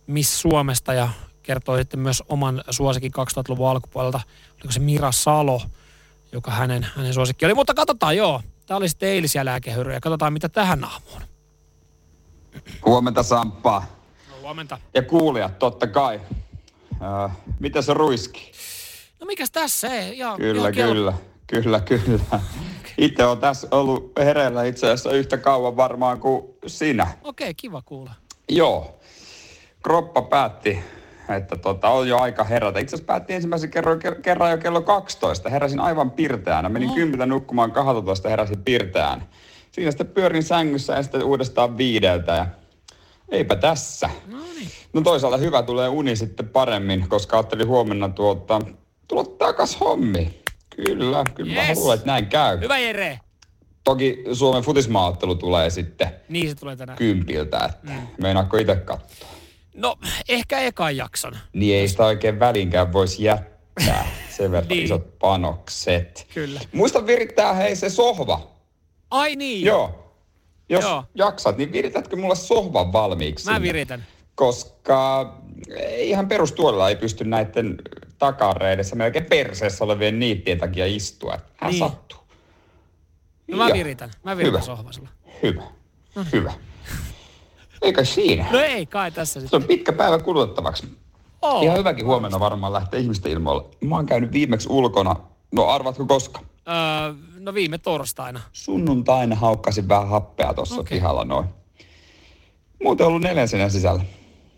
Miss 0.06 0.40
Suomesta 0.40 0.94
ja 0.94 1.08
kertoi 1.42 1.78
sitten 1.78 2.00
myös 2.00 2.22
oman 2.28 2.64
suosikin 2.70 3.12
2000-luvun 3.12 3.68
alkupuolelta. 3.68 4.20
Oliko 4.54 4.72
se 4.72 4.80
Mira 4.80 5.12
Salo, 5.12 5.62
joka 6.32 6.50
hänen, 6.50 6.86
hänen 6.96 7.14
suosikki 7.14 7.44
oli. 7.44 7.54
Mutta 7.54 7.74
katsotaan, 7.74 8.16
joo. 8.16 8.42
Tämä 8.66 8.78
oli 8.78 8.88
sitten 8.88 9.08
eilisiä 9.08 9.44
lääkehyrryjä. 9.44 10.00
Katsotaan, 10.00 10.32
mitä 10.32 10.48
tähän 10.48 10.84
aamuun. 10.84 11.22
Huomenta 12.86 13.22
Samppa. 13.22 13.82
No, 14.30 14.34
huomenta. 14.40 14.78
Ja 14.94 15.02
kuulijat, 15.02 15.58
totta 15.58 15.86
kai. 15.86 16.20
Äh, 17.02 17.36
mitä 17.60 17.82
se 17.82 17.94
ruiski? 17.94 18.52
No 19.20 19.26
mikäs 19.26 19.50
tässä 19.50 19.88
ei? 19.88 20.18
Ja, 20.18 20.36
kyllä, 20.36 20.68
ja 20.68 20.72
kyllä. 20.72 21.12
Kyllä, 21.46 21.80
kyllä. 21.80 22.40
Itse 22.98 23.24
on 23.24 23.38
tässä 23.38 23.68
ollut 23.70 24.12
hereillä 24.18 24.64
itse 24.64 24.86
asiassa 24.86 25.12
yhtä 25.12 25.38
kauan 25.38 25.76
varmaan 25.76 26.20
kuin 26.20 26.44
sinä. 26.66 27.06
Okei, 27.22 27.44
okay, 27.44 27.54
kiva 27.56 27.82
kuulla. 27.82 28.14
Joo. 28.48 29.00
Kroppa 29.82 30.22
päätti 30.22 30.78
että 31.28 31.56
tota, 31.56 31.88
on 31.88 32.08
jo 32.08 32.18
aika 32.18 32.44
herätä. 32.44 32.78
Itse 32.78 32.96
asiassa 32.96 33.06
päätti 33.06 33.34
ensimmäisen 33.34 33.70
kerran, 33.70 34.00
kerran 34.22 34.50
jo 34.50 34.58
kello 34.58 34.82
12. 34.82 35.50
Heräsin 35.50 35.80
aivan 35.80 36.10
pirteänä. 36.10 36.68
Menin 36.68 36.88
oh. 36.88 36.94
kymmentä 36.94 37.26
nukkumaan 37.26 37.72
12, 37.72 38.28
heräsin 38.28 38.62
pirteään. 38.64 39.28
Siinä 39.72 39.90
sitten 39.90 40.06
pyörin 40.06 40.42
sängyssä 40.42 40.92
ja 40.92 41.02
sitten 41.02 41.24
uudestaan 41.24 41.78
viideltä. 41.78 42.32
Ja 42.32 42.46
eipä 43.28 43.56
tässä. 43.56 44.10
No, 44.26 44.38
niin. 44.58 44.68
no 44.92 45.00
toisaalta 45.00 45.36
hyvä 45.36 45.62
tulee 45.62 45.88
uni 45.88 46.16
sitten 46.16 46.48
paremmin, 46.48 47.08
koska 47.08 47.36
ajattelin 47.36 47.68
huomenna 47.68 48.08
tuota, 48.08 48.60
tulla 49.08 49.24
takas 49.24 49.80
hommi. 49.80 50.42
Kyllä, 50.76 51.24
kyllä 51.34 51.52
yes. 51.52 51.68
mä 51.68 51.74
luulen, 51.74 51.94
että 51.94 52.06
näin 52.06 52.26
käy. 52.26 52.60
Hyvä 52.60 52.78
Jere. 52.78 53.20
Toki 53.84 54.24
Suomen 54.32 54.62
futismaattelu 54.62 55.34
tulee 55.34 55.70
sitten 55.70 56.08
niin 56.28 56.48
se 56.48 56.54
tulee 56.54 56.76
tänään. 56.76 56.98
kympiltä, 56.98 57.58
että 57.64 57.92
mm. 57.92 58.06
meinaatko 58.20 58.56
itse 58.56 58.76
katsoa? 58.76 59.28
No, 59.74 59.96
ehkä 60.28 60.58
ekan 60.60 60.96
jakson. 60.96 61.36
Niin 61.52 61.76
ei 61.76 61.88
sitä 61.88 62.04
oikein 62.04 62.38
välinkään 62.40 62.92
voisi 62.92 63.24
jättää. 63.24 64.06
Sen 64.30 64.50
verran 64.50 64.68
niin. 64.68 64.84
isot 64.84 65.18
panokset. 65.18 66.26
Kyllä. 66.34 66.60
Muista 66.72 67.06
virittää 67.06 67.52
hei 67.54 67.76
se 67.76 67.90
sohva. 67.90 68.50
Ai 69.10 69.36
niin. 69.36 69.66
Joo. 69.66 70.14
Jos 70.68 70.84
Joo. 70.84 71.04
jaksat, 71.14 71.56
niin 71.56 71.72
viritätkö 71.72 72.16
mulle 72.16 72.36
sohvan 72.36 72.92
valmiiksi? 72.92 73.46
Mä 73.46 73.52
sinne? 73.54 73.68
viritän. 73.68 74.06
Koska 74.34 75.32
ihan 75.98 76.28
perustuolella 76.28 76.88
ei 76.88 76.96
pysty 76.96 77.24
näiden 77.24 77.78
takareidessä 78.18 78.96
melkein 78.96 79.24
perseessä 79.24 79.84
olevien 79.84 80.18
niittien 80.18 80.58
takia 80.58 80.86
istua. 80.86 81.38
Hän 81.56 81.70
niin. 81.70 81.78
sattuu. 81.78 82.18
No 83.48 83.56
mä 83.56 83.68
viritän. 83.72 84.10
Mä 84.24 84.36
viritän 84.36 84.62
sohvasella. 84.62 85.08
Hyvä. 85.42 85.62
No. 86.14 86.24
Hyvä. 86.32 86.52
Eikä 87.82 88.04
siinä. 88.04 88.46
No 88.52 88.60
ei 88.60 88.86
kai 88.86 89.10
tässä 89.10 89.40
sitten. 89.40 89.50
Se 89.50 89.56
on 89.56 89.68
pitkä 89.68 89.92
päivä 89.92 90.18
kulutettavaksi. 90.18 90.86
Oh. 91.42 91.62
Ihan 91.62 91.78
hyväkin 91.78 92.06
huomenna 92.06 92.40
varmaan 92.40 92.72
lähtee 92.72 93.00
ihmisten 93.00 93.32
ilmoille. 93.32 93.64
Mä 93.80 93.96
oon 93.96 94.06
käynyt 94.06 94.32
viimeksi 94.32 94.68
ulkona. 94.70 95.16
No 95.52 95.66
arvatko 95.68 96.06
koska? 96.06 96.40
Öö, 96.68 97.14
no 97.38 97.54
viime 97.54 97.78
torstaina. 97.78 98.40
Sunnuntaina 98.52 99.36
haukkasin 99.36 99.88
vähän 99.88 100.08
happea 100.08 100.54
tuossa 100.54 100.80
okay. 100.80 100.96
pihalla 100.98 101.24
noin. 101.24 101.46
Muuten 102.82 103.06
ollut 103.06 103.22
neljän 103.22 103.48
sisällä. 103.48 104.02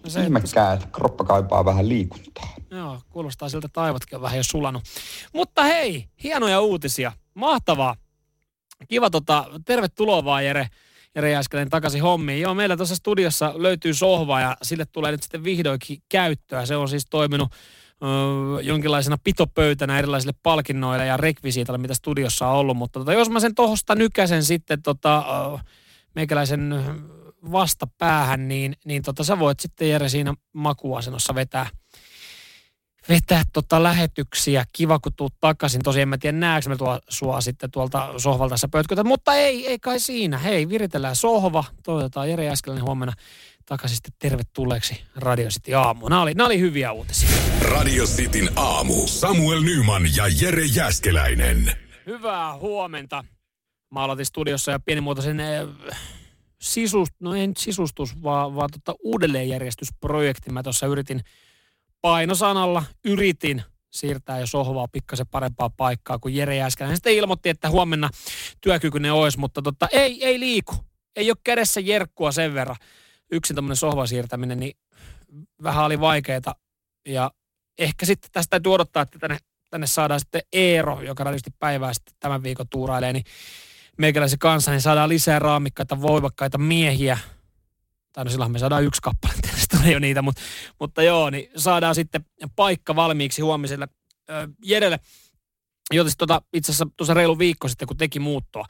No 0.05 0.11
se, 0.11 0.19
että, 0.19 0.27
Ihmekään, 0.27 0.75
että 0.75 0.89
kroppa 0.93 1.25
kaipaa 1.25 1.65
vähän 1.65 1.89
liikuntaa. 1.89 2.55
joo, 2.71 2.99
kuulostaa 3.11 3.49
siltä, 3.49 3.67
että 3.67 3.83
aivotkin 3.83 4.17
on 4.17 4.23
vähän 4.23 4.37
jo 4.37 4.43
sulanut. 4.43 4.83
Mutta 5.33 5.63
hei, 5.63 6.09
hienoja 6.23 6.61
uutisia. 6.61 7.13
Mahtavaa. 7.35 7.97
Kiva 8.89 9.11
tota, 9.11 9.45
tervetuloa 9.65 10.25
vaan 10.25 10.45
Jere. 10.45 10.69
Jere 11.15 11.31
Jääskeläinen 11.31 11.71
takaisin 11.71 12.03
hommiin. 12.03 12.41
Joo, 12.41 12.55
meillä 12.55 12.77
tuossa 12.77 12.97
studiossa 12.97 13.53
löytyy 13.57 13.95
sohva 13.95 14.41
ja 14.41 14.57
sille 14.63 14.85
tulee 14.93 15.13
nyt 15.13 15.23
sitten 15.23 15.45
vihdoinkin 15.45 15.99
käyttöä. 16.09 16.67
Se 16.67 16.77
on 16.77 16.89
siis 16.89 17.07
toiminut 17.11 17.53
ö, 18.03 18.63
jonkinlaisena 18.63 19.17
pitopöytänä 19.25 19.99
erilaisille 19.99 20.35
palkinnoille 20.43 21.07
ja 21.07 21.17
rekvisiitalle, 21.17 21.79
mitä 21.79 21.95
studiossa 21.95 22.49
on 22.49 22.57
ollut. 22.57 22.77
Mutta 22.77 23.01
tota, 23.01 23.13
jos 23.13 23.31
mä 23.31 23.41
sen 23.41 23.55
tohosta 23.55 23.95
nykäsen 23.95 24.45
sitten 24.45 24.83
tota, 24.83 25.19
ö, 25.19 25.59
meikäläisen 26.15 26.75
vastapäähän, 27.53 28.49
niin, 28.49 28.77
niin 28.85 29.03
tota, 29.03 29.25
sä 29.25 29.39
voit 29.39 29.61
sitten 29.61 29.91
Jere 29.91 30.09
siinä 30.09 30.35
makuasennossa 30.53 31.35
vetää 31.35 31.67
vetää 33.09 33.43
tota 33.53 33.83
lähetyksiä. 33.83 34.65
Kiva, 34.73 34.99
kun 34.99 35.13
tuut 35.17 35.35
takaisin. 35.41 35.83
Tosi 35.83 36.01
en 36.01 36.09
mä 36.09 36.19
tiedä, 36.19 36.39
näekö 36.39 36.69
me 36.69 36.77
tuo, 36.77 37.01
sua 37.09 37.41
sitten 37.41 37.71
tuolta 37.71 38.15
sohvalta 38.17 38.53
tässä 38.53 38.69
pötkötä. 38.69 39.05
Mutta 39.05 39.35
ei, 39.35 39.67
ei 39.67 39.79
kai 39.79 40.01
siinä. 40.01 40.39
Hei, 40.39 40.69
viritellään 40.69 41.17
sohva. 41.17 41.65
Toivotetaan 41.83 42.31
Jere 42.31 42.51
Äskeläinen 42.51 42.85
huomenna 42.85 43.15
takaisin 43.67 43.97
sitten 43.97 44.15
tervetulleeksi 44.19 45.03
Radio 45.17 45.49
City 45.49 45.75
aamuun. 45.75 46.11
Nämä 46.11 46.23
oli, 46.23 46.35
nämä 46.35 46.47
oli 46.47 46.61
hyviä 46.61 46.93
uutisia. 46.93 47.29
Radio 47.61 48.05
Cityn 48.05 48.51
aamu. 48.57 49.07
Samuel 49.07 49.61
Nyman 49.61 50.03
ja 50.17 50.25
Jere 50.41 50.65
Jäskeläinen. 50.65 51.73
Hyvää 52.07 52.57
huomenta. 52.57 53.25
Mä 53.91 54.01
aloitin 54.01 54.27
studiossa 54.27 54.71
ja 54.71 54.81
pienimuotoisen 54.81 55.39
sisust, 56.61 57.15
no 57.21 57.33
nyt 57.33 57.57
sisustus, 57.57 58.23
vaan, 58.23 58.55
vaan 58.55 58.71
tota 58.73 58.95
uudelleenjärjestysprojekti. 59.05 60.51
Mä 60.51 60.63
tuossa 60.63 60.87
yritin 60.87 61.21
painosanalla, 62.05 62.85
yritin 63.05 63.63
siirtää 63.93 64.41
jo 64.41 64.47
sohvaa 64.47 64.89
pikkasen 64.93 65.27
parempaa 65.27 65.71
paikkaa 65.71 66.19
kuin 66.19 66.35
Jere 66.35 66.57
Jääskeläinen. 66.57 66.97
Sitten 66.97 67.15
ilmoitti, 67.15 67.49
että 67.49 67.71
huomenna 67.71 68.11
työkykyinen 68.61 69.13
olisi, 69.13 69.39
mutta 69.39 69.63
tota, 69.63 69.89
ei, 69.93 70.25
ei 70.25 70.41
liiku. 70.41 70.75
Ei 71.17 71.31
ole 71.31 71.37
kädessä 71.45 71.81
jerkkua 71.81 72.33
sen 72.33 72.55
verran. 72.55 72.77
Yksin 73.31 73.57
tämmöinen 73.57 73.77
sohvan 73.77 74.09
siirtäminen, 74.09 74.61
niin 74.61 74.73
vähän 75.63 75.85
oli 75.85 76.01
vaikeaa. 76.01 76.55
Ja 77.09 77.31
ehkä 77.79 78.07
sitten 78.07 78.31
tästä 78.33 78.51
täytyy 78.51 78.73
odottaa, 78.73 79.03
että 79.03 79.19
tänne, 79.19 79.39
tänne 79.71 79.87
saadaan 79.87 80.21
sitten 80.21 80.43
Eero, 80.53 81.03
joka 81.03 81.25
radiosti 81.25 81.51
päivää 81.59 81.93
sitten 81.93 82.15
tämän 82.21 82.43
viikon 82.43 82.67
tuurailee, 82.71 83.13
niin 83.13 83.25
meikäläisen 83.99 84.39
kanssa, 84.39 84.71
niin 84.71 84.81
saadaan 84.81 85.09
lisää 85.09 85.39
raamikkaita, 85.39 86.01
voimakkaita 86.03 86.59
miehiä. 86.59 87.19
Tai 88.15 88.25
no 88.25 88.31
silloin 88.31 88.53
me 88.53 88.59
saadaan 88.59 88.85
yksi 88.85 89.03
kappale, 89.03 89.35
on 89.85 89.93
jo 89.93 89.99
niitä, 89.99 90.23
mutta, 90.23 90.43
mutta 90.81 91.03
joo, 91.03 91.31
niin 91.31 91.51
saadaan 91.57 91.95
sitten 91.95 92.27
paikka 92.57 92.97
valmiiksi 92.97 93.43
huomiselle 93.43 93.89
ö, 94.31 94.49
Jerelle. 94.65 95.01
Joten 95.93 96.13
tota, 96.19 96.43
itse 96.53 96.73
asiassa 96.73 96.87
tuossa 96.97 97.15
reilu 97.15 97.39
viikko 97.39 97.69
sitten, 97.69 97.89
kun 97.89 97.97
teki 97.97 98.19
muuttoa, 98.19 98.65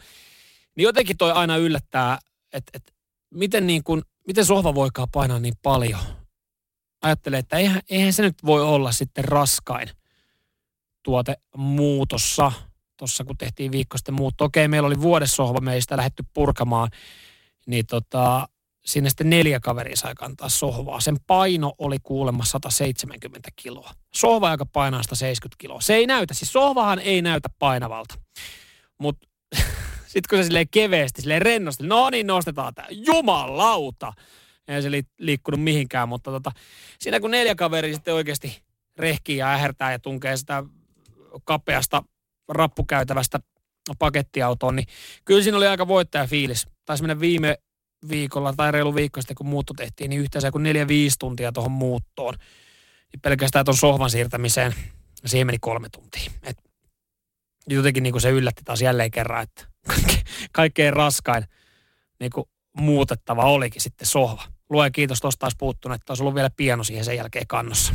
niin 0.76 0.82
jotenkin 0.82 1.16
toi 1.16 1.32
aina 1.32 1.56
yllättää, 1.56 2.18
että, 2.52 2.70
että 2.74 2.92
miten, 3.34 3.66
niin 3.66 3.84
kun, 3.84 4.02
miten 4.26 4.44
sohva 4.44 4.74
voikaan 4.74 5.08
painaa 5.12 5.38
niin 5.38 5.54
paljon. 5.62 6.00
Ajattelee, 7.02 7.38
että 7.38 7.56
eihän, 7.56 7.80
eihän 7.90 8.12
se 8.12 8.22
nyt 8.22 8.44
voi 8.46 8.62
olla 8.62 8.92
sitten 8.92 9.24
raskain 9.24 9.88
tuote 11.02 11.36
muutossa. 11.56 12.52
Tuossa 12.96 13.24
kun 13.24 13.38
tehtiin 13.38 13.72
viikko 13.72 13.98
sitten 13.98 14.14
muutto. 14.14 14.44
Okei, 14.44 14.68
meillä 14.68 14.86
oli 14.86 15.00
vuodessohva, 15.00 15.60
me 15.60 15.74
ei 15.74 15.80
sitä 15.80 15.96
lähdetty 15.96 16.24
purkamaan. 16.34 16.90
Niin 17.66 17.86
tota, 17.86 18.48
sinne 18.86 19.10
sitten 19.10 19.30
neljä 19.30 19.60
kaveria 19.60 19.96
sai 19.96 20.14
kantaa 20.14 20.48
sohvaa. 20.48 21.00
Sen 21.00 21.16
paino 21.26 21.72
oli 21.78 21.98
kuulemma 22.02 22.44
170 22.44 23.48
kiloa. 23.56 23.90
Sohva, 24.14 24.50
joka 24.50 24.66
painaa 24.66 25.02
170 25.02 25.56
kiloa. 25.58 25.80
Se 25.80 25.94
ei 25.94 26.06
näytä, 26.06 26.34
siis 26.34 26.52
sohvahan 26.52 26.98
ei 26.98 27.22
näytä 27.22 27.48
painavalta. 27.58 28.14
Mutta 28.98 29.28
sitten 30.06 30.22
kun 30.30 30.38
se 30.38 30.44
silleen 30.44 30.68
keveesti, 30.70 31.22
silleen 31.22 31.42
rennosti, 31.42 31.86
no 31.86 32.10
niin 32.10 32.26
nostetaan 32.26 32.74
tämä, 32.74 32.88
jumalauta. 32.90 34.12
Ei 34.68 34.82
se 34.82 34.90
li- 34.90 35.02
liikkunut 35.18 35.60
mihinkään, 35.62 36.08
mutta 36.08 36.30
tota, 36.30 36.52
siinä 36.98 37.20
kun 37.20 37.30
neljä 37.30 37.54
kaveria 37.54 37.94
sitten 37.94 38.14
oikeasti 38.14 38.62
rehkii 38.96 39.36
ja 39.36 39.50
ähertää 39.50 39.92
ja 39.92 39.98
tunkee 39.98 40.36
sitä 40.36 40.64
kapeasta 41.44 42.02
rappukäytävästä 42.48 43.40
pakettiautoon, 43.98 44.76
niin 44.76 44.86
kyllä 45.24 45.42
siinä 45.42 45.56
oli 45.56 45.66
aika 45.66 45.88
voittaja 45.88 46.26
fiilis. 46.26 46.66
Taisi 46.84 47.02
mennä 47.02 47.20
viime 47.20 47.58
viikolla 48.08 48.54
tai 48.56 48.72
reilu 48.72 48.94
viikko 48.94 49.20
sitten, 49.20 49.34
kun 49.34 49.46
muutto 49.46 49.74
tehtiin, 49.74 50.10
niin 50.10 50.20
yhteensä 50.20 50.50
kuin 50.50 50.62
neljä 50.62 50.88
viisi 50.88 51.18
tuntia 51.18 51.52
tuohon 51.52 51.72
muuttoon. 51.72 52.34
Niin 53.12 53.20
pelkästään 53.20 53.64
tuon 53.64 53.76
sohvan 53.76 54.10
siirtämiseen, 54.10 54.74
siihen 55.26 55.46
meni 55.46 55.58
kolme 55.60 55.88
tuntia. 55.88 56.30
Et 56.42 56.58
jotenkin 57.68 58.02
niin 58.02 58.12
kuin 58.12 58.22
se 58.22 58.30
yllätti 58.30 58.62
taas 58.64 58.82
jälleen 58.82 59.10
kerran, 59.10 59.42
että 59.42 59.66
kaikkein 60.52 60.92
raskain 60.92 61.44
niin 62.20 62.30
kuin 62.30 62.44
muutettava 62.76 63.44
olikin 63.44 63.82
sitten 63.82 64.06
sohva. 64.06 64.42
Lue 64.70 64.90
kiitos, 64.90 65.20
tuosta 65.20 65.46
olisi 65.46 65.56
puuttunut, 65.56 65.96
että 65.96 66.10
olisi 66.12 66.22
ollut 66.22 66.34
vielä 66.34 66.50
piano 66.56 66.84
siihen 66.84 67.04
sen 67.04 67.16
jälkeen 67.16 67.46
kannossa. 67.46 67.94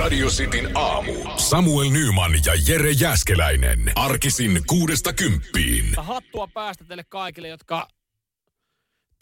Radio 0.00 0.28
Cityn 0.28 0.70
aamu. 0.76 1.12
Samuel 1.36 1.90
Nyman 1.90 2.32
ja 2.46 2.52
Jere 2.68 2.90
Jäskeläinen. 2.90 3.92
Arkisin 3.94 4.62
kuudesta 4.66 5.12
kymppiin. 5.12 5.94
Hattua 5.96 6.48
päästä 6.54 6.84
teille 6.84 7.04
kaikille, 7.08 7.48
jotka 7.48 7.88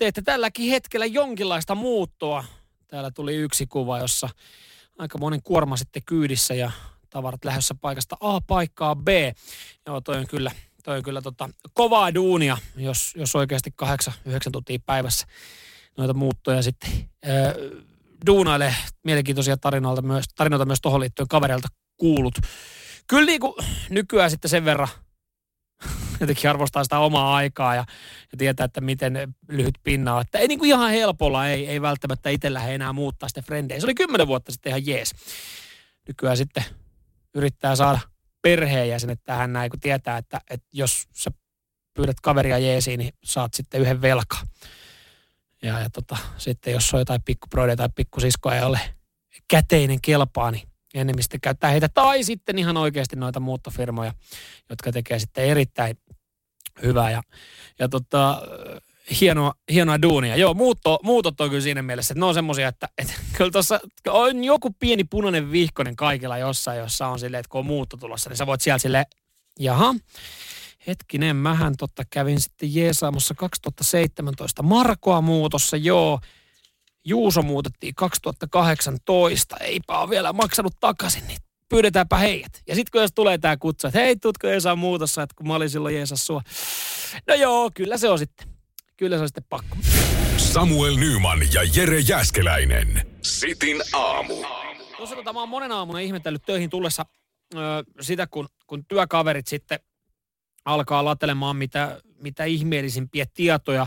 teette 0.03 0.23
tälläkin 0.23 0.71
hetkellä 0.71 1.07
jonkinlaista 1.07 1.75
muuttoa. 1.75 2.45
Täällä 2.89 3.11
tuli 3.11 3.35
yksi 3.35 3.67
kuva, 3.67 3.99
jossa 3.99 4.29
aika 4.99 5.19
monen 5.19 5.43
kuorma 5.43 5.77
sitten 5.77 6.03
kyydissä 6.07 6.55
ja 6.55 6.71
tavarat 7.11 7.45
lähdössä 7.45 7.75
paikasta 7.81 8.17
A 8.21 8.41
paikkaa 8.41 8.97
B. 8.97 9.09
Joo, 9.87 10.01
toi 10.01 10.17
on 10.17 10.27
kyllä, 10.27 10.51
toi 10.85 10.97
on 10.97 11.03
kyllä 11.03 11.23
tota, 11.23 11.49
kovaa 11.73 12.15
duunia, 12.15 12.59
jos, 12.77 13.13
jos 13.17 13.37
oikeasti 13.37 13.75
8-9 13.85 13.87
tuntia 14.53 14.79
päivässä 14.87 15.27
noita 15.97 16.15
muuttoja 16.15 16.63
sitten 16.63 16.91
öö, 17.27 17.71
duunailee 18.27 18.75
mielenkiintoisia 19.03 19.57
tarinoita 19.57 20.03
myös, 20.03 20.25
tarinoita 20.37 20.65
myös 20.65 20.81
tuohon 20.83 21.01
liittyen 21.01 21.29
kavereilta 21.29 21.69
kuulut. 21.97 22.35
Kyllä 23.07 23.27
niin 23.27 23.41
kuin 23.41 23.55
nykyään 23.91 24.31
sitten 24.31 24.49
sen 24.49 24.65
verran 24.65 24.89
jotenkin 26.23 26.51
arvostaa 26.51 26.85
sitä 26.85 26.99
omaa 26.99 27.37
aikaa 27.37 27.75
ja, 27.75 27.85
ja 28.33 28.39
tietää, 28.39 28.65
että 28.65 28.81
miten 28.81 29.35
lyhyt 29.49 29.79
pinna 29.83 30.15
on. 30.15 30.21
Että 30.21 30.39
ei 30.39 30.49
niin 30.49 30.59
kuin 30.59 30.69
ihan 30.69 30.91
helpolla, 30.91 31.49
ei, 31.49 31.67
ei 31.67 31.83
välttämättä 31.83 32.31
itse 32.31 32.53
lähde 32.53 32.75
enää 32.75 32.93
muuttaa 32.93 33.29
sitä 33.29 33.43
frendejä. 33.43 33.81
Se 33.81 33.87
oli 33.87 33.95
kymmenen 33.95 34.27
vuotta 34.27 34.53
sitten 34.53 34.71
ihan 34.71 34.87
jees. 34.87 35.15
Nykyään 36.09 36.37
sitten 36.37 36.65
yrittää 37.35 37.77
saada 37.77 37.99
perheenjäsenet 38.43 39.21
tähän 39.25 39.53
näin, 39.53 39.71
kun 39.71 39.81
tietää, 39.81 40.19
että, 40.19 40.41
että 40.51 40.67
jos 40.73 41.09
sä 41.13 41.31
pyydät 41.95 42.21
kaveria 42.23 42.59
jeesiin, 42.59 42.99
niin 42.99 43.15
saat 43.25 43.55
sitten 43.55 43.81
yhden 43.81 44.03
velkaa. 44.03 44.43
Ja, 45.63 45.81
ja 45.81 45.91
tota, 45.91 46.17
sitten 46.37 46.73
jos 46.73 46.95
on 46.95 47.01
jotain 47.01 47.23
pikkuproideja 47.23 47.77
tai 47.77 47.89
pikkusiskoja, 47.95 48.57
ei 48.57 48.63
ole 48.63 48.81
käteinen 49.49 50.01
kelpaa, 50.01 50.51
niin 50.51 50.69
enemmän 50.95 51.23
sitten 51.23 51.41
käyttää 51.41 51.71
heitä. 51.71 51.89
Tai 51.89 52.25
sitten 52.25 52.59
ihan 52.59 52.77
oikeasti 52.77 53.17
noita 53.17 53.41
muuttofirmoja, 53.41 54.13
jotka 54.71 54.93
tekee 54.93 55.19
sitten 55.19 55.45
erittäin 55.45 55.99
hyvää 56.83 57.11
ja, 57.11 57.23
ja 57.79 57.89
tota, 57.89 58.43
hienoa, 59.21 59.55
hienoa 59.73 60.03
duunia. 60.03 60.37
Joo, 60.37 60.55
muutto, 60.55 60.99
muutot 61.03 61.41
on 61.41 61.49
kyllä 61.49 61.63
siinä 61.63 61.83
mielessä, 61.83 62.13
että 62.13 62.21
ne 62.21 62.27
on 62.27 62.35
semmoisia, 62.35 62.69
että, 62.69 62.89
että 62.99 63.15
kyllä 63.37 63.51
tuossa 63.51 63.81
on 64.09 64.45
joku 64.45 64.71
pieni 64.79 65.05
punainen 65.05 65.53
vihkonen 65.53 65.97
kaikilla 65.97 66.39
jossain, 66.39 66.79
jossa 66.79 67.07
on 67.07 67.19
silleen, 67.19 67.41
että 67.41 67.51
kun 67.51 67.59
on 67.59 67.67
muutto 67.67 67.97
tulossa, 67.97 68.31
niin 68.31 68.37
sä 68.37 68.47
voit 68.47 68.61
siellä 68.61 68.79
silleen, 68.79 69.07
jaha, 69.59 69.95
hetkinen, 70.87 71.37
mähän 71.37 71.77
totta 71.77 72.03
kävin 72.11 72.41
sitten 72.41 72.75
Jeesaamossa 72.75 73.35
2017 73.35 74.63
Markoa 74.63 75.21
muutossa, 75.21 75.77
joo. 75.77 76.21
Juuso 77.05 77.43
muutettiin 77.43 77.95
2018, 77.95 79.57
eipä 79.57 79.99
ole 79.99 80.11
vielä 80.11 80.33
maksanut 80.33 80.75
takaisin, 80.81 81.27
niin 81.27 81.39
pyydetäänpä 81.73 82.17
heidät. 82.17 82.63
Ja 82.67 82.75
sitten 82.75 82.91
kun 82.93 83.01
jos 83.01 83.13
tulee 83.15 83.39
tämä 83.39 83.57
kutsu, 83.57 83.87
että 83.87 84.01
hei, 84.01 84.17
tutko 84.17 84.47
Jeesaa 84.47 84.77
muutossa, 84.77 85.23
että 85.23 85.35
kun 85.37 85.49
mä 85.49 85.55
olin 85.55 85.71
silloin 85.71 85.95
Jeesas 85.95 86.27
sua. 86.27 86.43
No 87.27 87.35
joo, 87.35 87.71
kyllä 87.75 87.99
se 87.99 88.09
on 88.09 88.19
sitten. 88.19 88.49
Kyllä 88.97 89.17
se 89.17 89.23
on 89.23 89.29
sitten 89.29 89.45
pakko. 89.49 89.77
Samuel 90.37 90.97
Nyman 90.97 91.39
ja 91.55 91.61
Jere 91.77 92.01
Jäskeläinen. 92.01 93.07
Sitin 93.23 93.83
aamu. 93.93 94.35
Tuossa 94.97 95.17
tota, 95.17 95.33
mä 95.33 95.41
oon 95.41 95.49
monen 95.49 95.73
aamuna 95.73 95.99
ihmetellyt 95.99 96.43
töihin 96.47 96.71
tullessa 96.71 97.07
ö, 97.55 97.59
sitä, 98.01 98.27
kun, 98.27 98.49
kun 98.67 98.85
työkaverit 98.85 99.47
sitten 99.47 99.81
alkaa 100.65 101.05
latelemaan 101.05 101.57
mitä, 101.57 102.01
mitä 102.21 102.45
ihmeellisimpiä 102.45 103.27
tietoja 103.35 103.87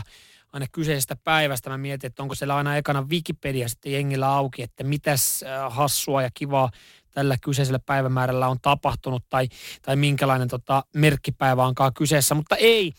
aina 0.52 0.66
kyseisestä 0.72 1.16
päivästä. 1.16 1.70
Mä 1.70 1.78
mietin, 1.78 2.08
että 2.08 2.22
onko 2.22 2.34
siellä 2.34 2.56
aina 2.56 2.76
ekana 2.76 3.06
Wikipedia 3.10 3.68
sitten 3.68 3.92
jengillä 3.92 4.28
auki, 4.28 4.62
että 4.62 4.84
mitäs 4.84 5.44
hassua 5.68 6.22
ja 6.22 6.30
kivaa 6.34 6.70
tällä 7.16 7.36
kyseisellä 7.42 7.78
päivämäärällä 7.78 8.48
on 8.48 8.58
tapahtunut 8.62 9.24
tai, 9.28 9.48
tai 9.82 9.96
minkälainen 9.96 10.48
tota, 10.48 10.84
merkkipäivä 10.94 11.66
onkaan 11.66 11.94
kyseessä, 11.94 12.34
mutta 12.34 12.56
ei. 12.56 12.92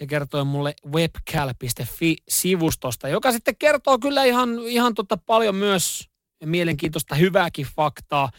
He 0.00 0.06
kertoi 0.06 0.44
mulle 0.44 0.74
webcal.fi-sivustosta, 0.92 3.08
joka 3.08 3.32
sitten 3.32 3.56
kertoo 3.56 3.98
kyllä 3.98 4.24
ihan, 4.24 4.50
ihan 4.66 4.94
tota 4.94 5.16
paljon 5.16 5.54
myös 5.54 6.08
mielenkiintoista 6.44 7.14
hyvääkin 7.14 7.66
faktaa. 7.76 8.30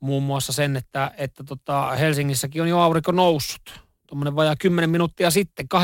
Muun 0.00 0.22
muassa 0.22 0.52
sen, 0.52 0.76
että, 0.76 1.10
että 1.16 1.44
tota 1.44 1.90
Helsingissäkin 1.90 2.62
on 2.62 2.68
jo 2.68 2.78
aurinko 2.78 3.12
noussut. 3.12 3.80
Tuommoinen 4.06 4.36
vajaa 4.36 4.56
10 4.58 4.90
minuuttia 4.90 5.30
sitten, 5.30 5.66
8.26. 5.74 5.80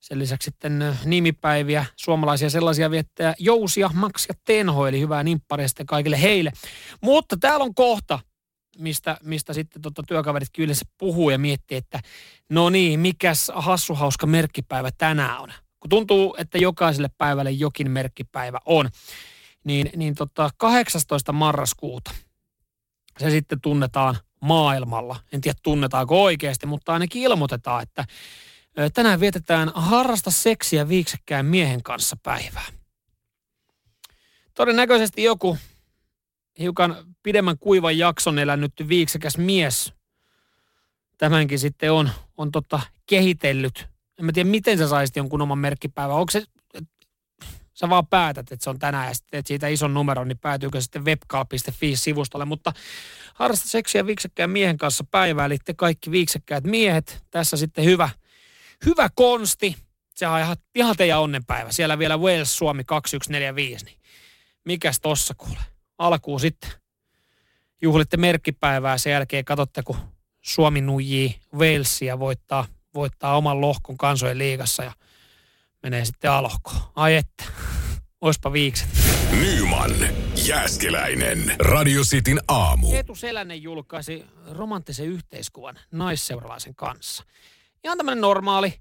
Sen 0.00 0.18
lisäksi 0.18 0.44
sitten 0.44 0.96
nimipäiviä, 1.04 1.86
suomalaisia 1.96 2.50
sellaisia 2.50 2.90
viettää 2.90 3.34
Jousia, 3.38 3.90
Max 3.94 4.28
ja 4.28 4.34
Tenho, 4.44 4.86
eli 4.86 5.00
hyvää 5.00 5.22
nimppareista 5.22 5.84
kaikille 5.84 6.22
heille. 6.22 6.52
Mutta 7.00 7.36
täällä 7.36 7.64
on 7.64 7.74
kohta, 7.74 8.18
mistä, 8.78 9.18
mistä 9.24 9.52
sitten 9.52 9.82
tota 9.82 10.02
työkaverit 10.08 10.48
kyllä 10.52 10.74
se 10.74 10.84
puhuu 10.98 11.30
ja 11.30 11.38
miettii, 11.38 11.78
että 11.78 12.00
no 12.48 12.70
niin, 12.70 13.00
mikäs 13.00 13.52
hassu 13.54 13.94
hauska 13.94 14.26
merkkipäivä 14.26 14.90
tänään 14.98 15.40
on. 15.40 15.52
Kun 15.80 15.88
tuntuu, 15.88 16.36
että 16.38 16.58
jokaiselle 16.58 17.08
päivälle 17.18 17.50
jokin 17.50 17.90
merkkipäivä 17.90 18.58
on, 18.64 18.88
niin, 19.64 19.90
niin 19.96 20.14
tota 20.14 20.50
18. 20.56 21.32
marraskuuta 21.32 22.10
se 23.18 23.30
sitten 23.30 23.60
tunnetaan 23.60 24.16
maailmalla. 24.40 25.16
En 25.32 25.40
tiedä 25.40 25.58
tunnetaanko 25.62 26.22
oikeasti, 26.22 26.66
mutta 26.66 26.92
ainakin 26.92 27.22
ilmoitetaan, 27.22 27.82
että 27.82 28.04
tänään 28.94 29.20
vietetään 29.20 29.72
harrasta 29.74 30.30
seksiä 30.30 30.88
viiksekkään 30.88 31.46
miehen 31.46 31.82
kanssa 31.82 32.16
päivää. 32.22 32.66
Todennäköisesti 34.54 35.22
joku 35.22 35.58
hiukan 36.58 36.96
pidemmän 37.22 37.58
kuivan 37.58 37.98
jakson 37.98 38.38
elänyt 38.38 38.72
viiksekäs 38.88 39.38
mies 39.38 39.92
tämänkin 41.18 41.58
sitten 41.58 41.92
on, 41.92 42.10
on 42.36 42.50
tota 42.50 42.80
kehitellyt. 43.06 43.86
En 44.18 44.24
mä 44.24 44.32
tiedä, 44.32 44.50
miten 44.50 44.78
sä 44.78 44.88
saisit 44.88 45.16
jonkun 45.16 45.42
oman 45.42 45.58
merkkipäivän. 45.58 46.16
Onko 46.16 46.30
se, 46.30 46.42
sä 47.74 47.88
vaan 47.88 48.06
päätät, 48.06 48.52
että 48.52 48.64
se 48.64 48.70
on 48.70 48.78
tänään 48.78 49.08
ja 49.08 49.14
sitten 49.14 49.42
siitä 49.46 49.68
ison 49.68 49.94
numeron, 49.94 50.28
niin 50.28 50.38
päätyykö 50.38 50.80
sitten 50.80 51.04
webcal.fi-sivustolle. 51.04 52.44
Mutta 52.44 52.72
harrasta 53.34 53.68
seksiä 53.68 54.06
viiksekkään 54.06 54.50
miehen 54.50 54.78
kanssa 54.78 55.04
päivää, 55.10 55.46
eli 55.46 55.58
te 55.64 55.74
kaikki 55.74 56.10
viiksekkäät 56.10 56.64
miehet. 56.64 57.22
Tässä 57.30 57.56
sitten 57.56 57.84
hyvä, 57.84 58.08
hyvä 58.86 59.08
konsti. 59.14 59.76
Se 60.14 60.26
on 60.26 60.40
ihan, 60.40 60.56
ihan 60.74 60.96
teidän 60.96 61.20
onnenpäivä. 61.20 61.72
Siellä 61.72 61.98
vielä 61.98 62.16
Wales 62.16 62.58
Suomi 62.58 62.84
2145, 62.84 63.84
niin 63.84 63.98
mikäs 64.64 65.00
tossa 65.00 65.34
kuule? 65.34 65.60
alkuun 65.98 66.40
sitten 66.40 66.70
juhlitte 67.82 68.16
merkkipäivää. 68.16 68.98
Sen 68.98 69.12
jälkeen 69.12 69.44
katsotte, 69.44 69.82
kun 69.82 69.96
Suomi 70.40 70.80
nuijii 70.80 71.40
Walesia 71.54 72.18
voittaa, 72.18 72.66
voittaa 72.94 73.36
oman 73.36 73.60
lohkon 73.60 73.98
kansojen 73.98 74.38
liigassa 74.38 74.84
ja 74.84 74.92
menee 75.82 76.04
sitten 76.04 76.30
alohkoon. 76.30 76.80
Ai 76.94 77.16
että, 77.16 77.44
oispa 78.20 78.52
viikset. 78.52 78.88
Nyman, 79.40 79.90
Jääskeläinen, 80.46 81.56
Radio 81.58 82.02
Cityn 82.02 82.40
aamu. 82.48 82.92
Eetu 82.92 83.14
Selänen 83.14 83.62
julkaisi 83.62 84.24
romanttisen 84.50 85.06
yhteiskuvan 85.06 85.78
naisseuralaisen 85.90 86.74
kanssa. 86.74 87.24
Ihan 87.84 87.98
tämmöinen 87.98 88.20
normaali 88.20 88.74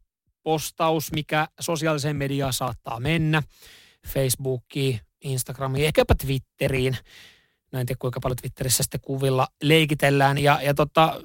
postaus, 0.44 1.12
mikä 1.12 1.48
sosiaaliseen 1.60 2.16
mediaan 2.16 2.54
saattaa 2.54 3.00
mennä. 3.00 3.44
Facebookiin, 4.08 5.00
Instagramiin, 5.22 5.86
ehkäpä 5.86 6.16
Twitteriin. 6.16 6.98
Näin 7.72 7.86
tiedä, 7.86 7.98
kuinka 8.00 8.20
paljon 8.20 8.38
Twitterissä 8.38 8.84
sitten 8.84 9.02
kuvilla 9.02 9.48
leikitellään. 9.64 10.38
Ja, 10.38 10.60
ja 10.62 10.74
tota, 10.74 11.22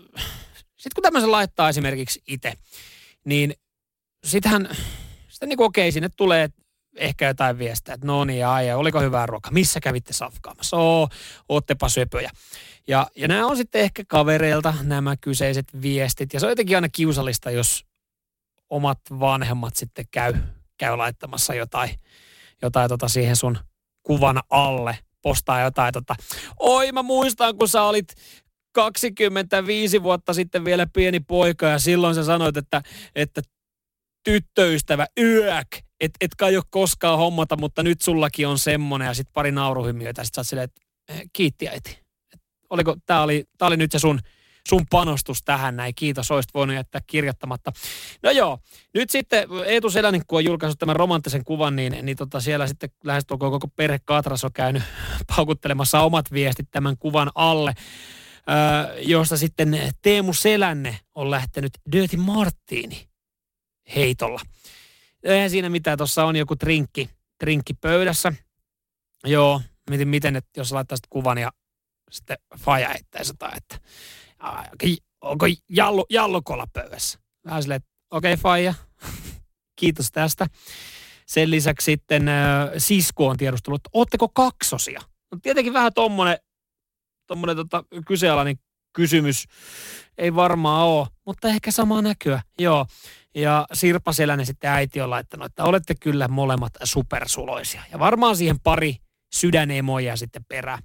sitten 0.67 0.95
kun 0.95 1.03
tämmöisen 1.03 1.33
laittaa 1.33 1.69
esimerkiksi 1.69 2.23
itse, 2.27 2.53
niin 3.25 3.55
sittenhän, 4.25 4.69
sitten 5.29 5.49
niin 5.49 5.63
okei, 5.63 5.93
sinne 5.93 6.09
tulee 6.17 6.49
ehkä 6.97 7.27
jotain 7.27 7.59
viestejä, 7.59 7.95
että 7.95 8.07
no 8.07 8.25
niin, 8.25 8.39
ja 8.39 8.77
oliko 8.77 9.01
hyvää 9.01 9.27
ruoka, 9.27 9.51
missä 9.51 9.81
kävitte 9.81 10.13
safkaamassa, 10.13 10.77
oo, 10.77 11.09
oottepa 11.49 11.89
söpöjä. 11.89 12.31
Ja, 12.89 13.07
ja 13.17 13.29
nämä 13.29 13.47
on 13.47 13.57
sitten 13.57 13.81
ehkä 13.81 14.03
kavereilta 14.09 14.75
nämä 14.83 15.17
kyseiset 15.17 15.83
viestit, 15.83 16.35
ja 16.35 16.41
se 16.41 16.47
on 16.47 16.53
jotenkin 16.53 16.77
aina 16.77 16.89
kiusallista, 16.89 17.51
jos 17.51 17.87
omat 18.71 19.01
vanhemmat 19.21 19.77
sitten 19.77 20.05
käy, 20.11 20.35
käy 20.79 20.97
laittamassa 20.97 21.55
jotain, 21.55 21.91
jotain 22.63 22.89
tota 22.89 23.09
siihen 23.09 23.37
sun 23.37 23.59
kuvan 24.03 24.41
alle 24.51 24.99
postaa 25.23 25.61
jotain, 25.61 25.93
tota, 25.93 26.15
oi 26.59 26.93
mä 26.93 27.03
muistan, 27.03 27.59
kun 27.59 27.69
sä 27.69 27.83
olit 27.83 28.15
25 28.73 30.03
vuotta 30.03 30.35
sitten 30.35 30.65
vielä 30.65 30.87
pieni 30.87 31.21
poika 31.21 31.67
ja 31.67 31.79
silloin 31.79 32.15
sä 32.15 32.25
sanoit, 32.25 32.57
että, 32.57 32.83
että 33.15 33.43
tyttöystävä, 34.25 35.07
yök, 35.21 35.69
et, 36.01 36.11
et 36.21 36.35
kai 36.39 36.57
ole 36.57 36.65
koskaan 36.71 37.19
hommata, 37.19 37.57
mutta 37.57 37.83
nyt 37.83 38.01
sullakin 38.01 38.49
on 38.49 38.59
semmonen 38.59 39.07
ja 39.07 39.15
sitten 39.15 39.33
pari 39.33 39.53
nauruhymiöitä. 39.53 40.25
Sitten 40.25 40.35
sä 40.35 40.41
oot 40.41 40.49
silleen, 40.49 40.65
että 40.65 41.29
kiitti 41.33 41.69
äiti. 41.69 42.02
Oliko, 42.73 42.97
tää 43.07 43.23
oli, 43.23 43.45
tää 43.59 43.67
oli 43.67 43.77
nyt 43.77 43.93
se 43.93 43.99
sun 43.99 44.21
sun 44.69 44.87
panostus 44.91 45.43
tähän 45.45 45.77
näin. 45.77 45.95
Kiitos, 45.95 46.31
olisit 46.31 46.55
voinut 46.55 46.77
jättää 46.77 47.01
kirjoittamatta. 47.07 47.73
No 48.23 48.31
joo, 48.31 48.59
nyt 48.95 49.11
sitten 49.11 49.49
Eetu 49.67 49.91
Selänen, 49.91 50.23
kun 50.27 50.37
on 50.37 50.45
julkaissut 50.45 50.79
tämän 50.79 50.97
romanttisen 50.97 51.45
kuvan, 51.45 51.77
niin, 51.77 51.99
niin 52.03 52.17
tota 52.17 52.41
siellä 52.41 52.67
sitten 52.67 52.91
lähestulkoon 53.05 53.53
koko 53.53 53.69
perhe 53.69 53.99
Katras 54.05 54.45
on 54.45 54.53
käynyt 54.53 54.83
paukuttelemassa 55.37 56.01
omat 56.01 56.33
viestit 56.33 56.69
tämän 56.71 56.97
kuvan 56.99 57.31
alle. 57.35 57.75
Öö, 58.51 59.01
josta 59.01 59.37
sitten 59.37 59.79
Teemu 60.03 60.33
Selänne 60.33 61.01
on 61.15 61.31
lähtenyt 61.31 61.73
Dirty 61.93 62.17
Martini 62.17 63.09
heitolla. 63.97 64.41
Eihän 65.23 65.51
siinä 65.51 65.69
mitään, 65.69 65.99
tuossa 65.99 66.25
on 66.25 66.37
joku 66.37 66.57
trinkki, 66.57 67.11
trinkki 67.39 67.75
pöydässä. 67.75 68.33
Joo, 69.27 69.61
mietin 69.91 70.09
miten, 70.09 70.37
että 70.37 70.61
jos 70.61 70.73
laittaisit 70.73 71.07
kuvan 71.11 71.39
ja 71.39 71.53
sitten 72.13 72.37
faja 72.59 72.89
heittäisi 72.89 73.33
jotain, 73.33 73.57
että 73.57 73.79
onko 75.21 75.47
jallu, 75.69 76.07
jallukolla 76.11 76.67
pöydässä? 76.73 77.19
Vähän 77.45 77.63
silleen, 77.63 77.77
että 77.77 77.91
okei 78.11 78.33
okay, 78.33 78.43
faija, 78.43 78.75
kiitos 79.81 80.13
tästä. 80.13 80.47
Sen 81.27 81.51
lisäksi 81.51 81.85
sitten 81.85 82.29
äh, 82.29 82.71
sisko 82.79 83.27
on 83.27 83.37
tiedustellut, 83.37 83.81
että 83.81 83.91
ootteko 83.93 84.29
kaksosia? 84.29 85.01
No 85.33 85.39
tietenkin 85.43 85.73
vähän 85.73 85.93
tommonen, 85.95 86.39
tommonen 87.27 87.57
tota, 87.57 87.85
kyseenalainen 88.07 88.59
kysymys. 88.93 89.45
Ei 90.19 90.35
varmaan 90.35 90.87
ole, 90.87 91.07
mutta 91.27 91.49
ehkä 91.49 91.71
samaa 91.71 92.03
näkyä. 92.03 92.43
Joo. 92.59 92.87
Ja 93.35 93.67
Sirpa 93.73 94.13
Selänen 94.13 94.47
sitten 94.47 94.71
äiti 94.71 95.01
on 95.01 95.11
laittanut, 95.11 95.47
että 95.47 95.65
olette 95.65 95.95
kyllä 95.95 96.29
molemmat 96.29 96.73
supersuloisia. 96.85 97.83
Ja 97.93 97.99
varmaan 97.99 98.37
siihen 98.37 98.61
pari 98.61 98.97
sydänemoja 99.35 100.17
sitten 100.17 100.45
perään. 100.45 100.79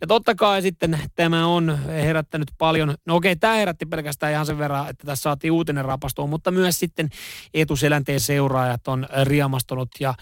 Ja 0.00 0.06
totta 0.06 0.34
kai 0.34 0.62
sitten 0.62 0.98
tämä 1.14 1.46
on 1.46 1.78
herättänyt 1.86 2.48
paljon, 2.58 2.94
no 3.06 3.16
okei, 3.16 3.36
tämä 3.36 3.54
herätti 3.54 3.86
pelkästään 3.86 4.32
ihan 4.32 4.46
sen 4.46 4.58
verran, 4.58 4.88
että 4.90 5.06
tässä 5.06 5.22
saatiin 5.22 5.52
uutinen 5.52 5.84
rapastua, 5.84 6.26
mutta 6.26 6.50
myös 6.50 6.78
sitten 6.78 7.10
etuselänteen 7.54 8.20
seuraajat 8.20 8.88
on 8.88 9.06
riamastunut 9.24 9.88
ja 10.00 10.14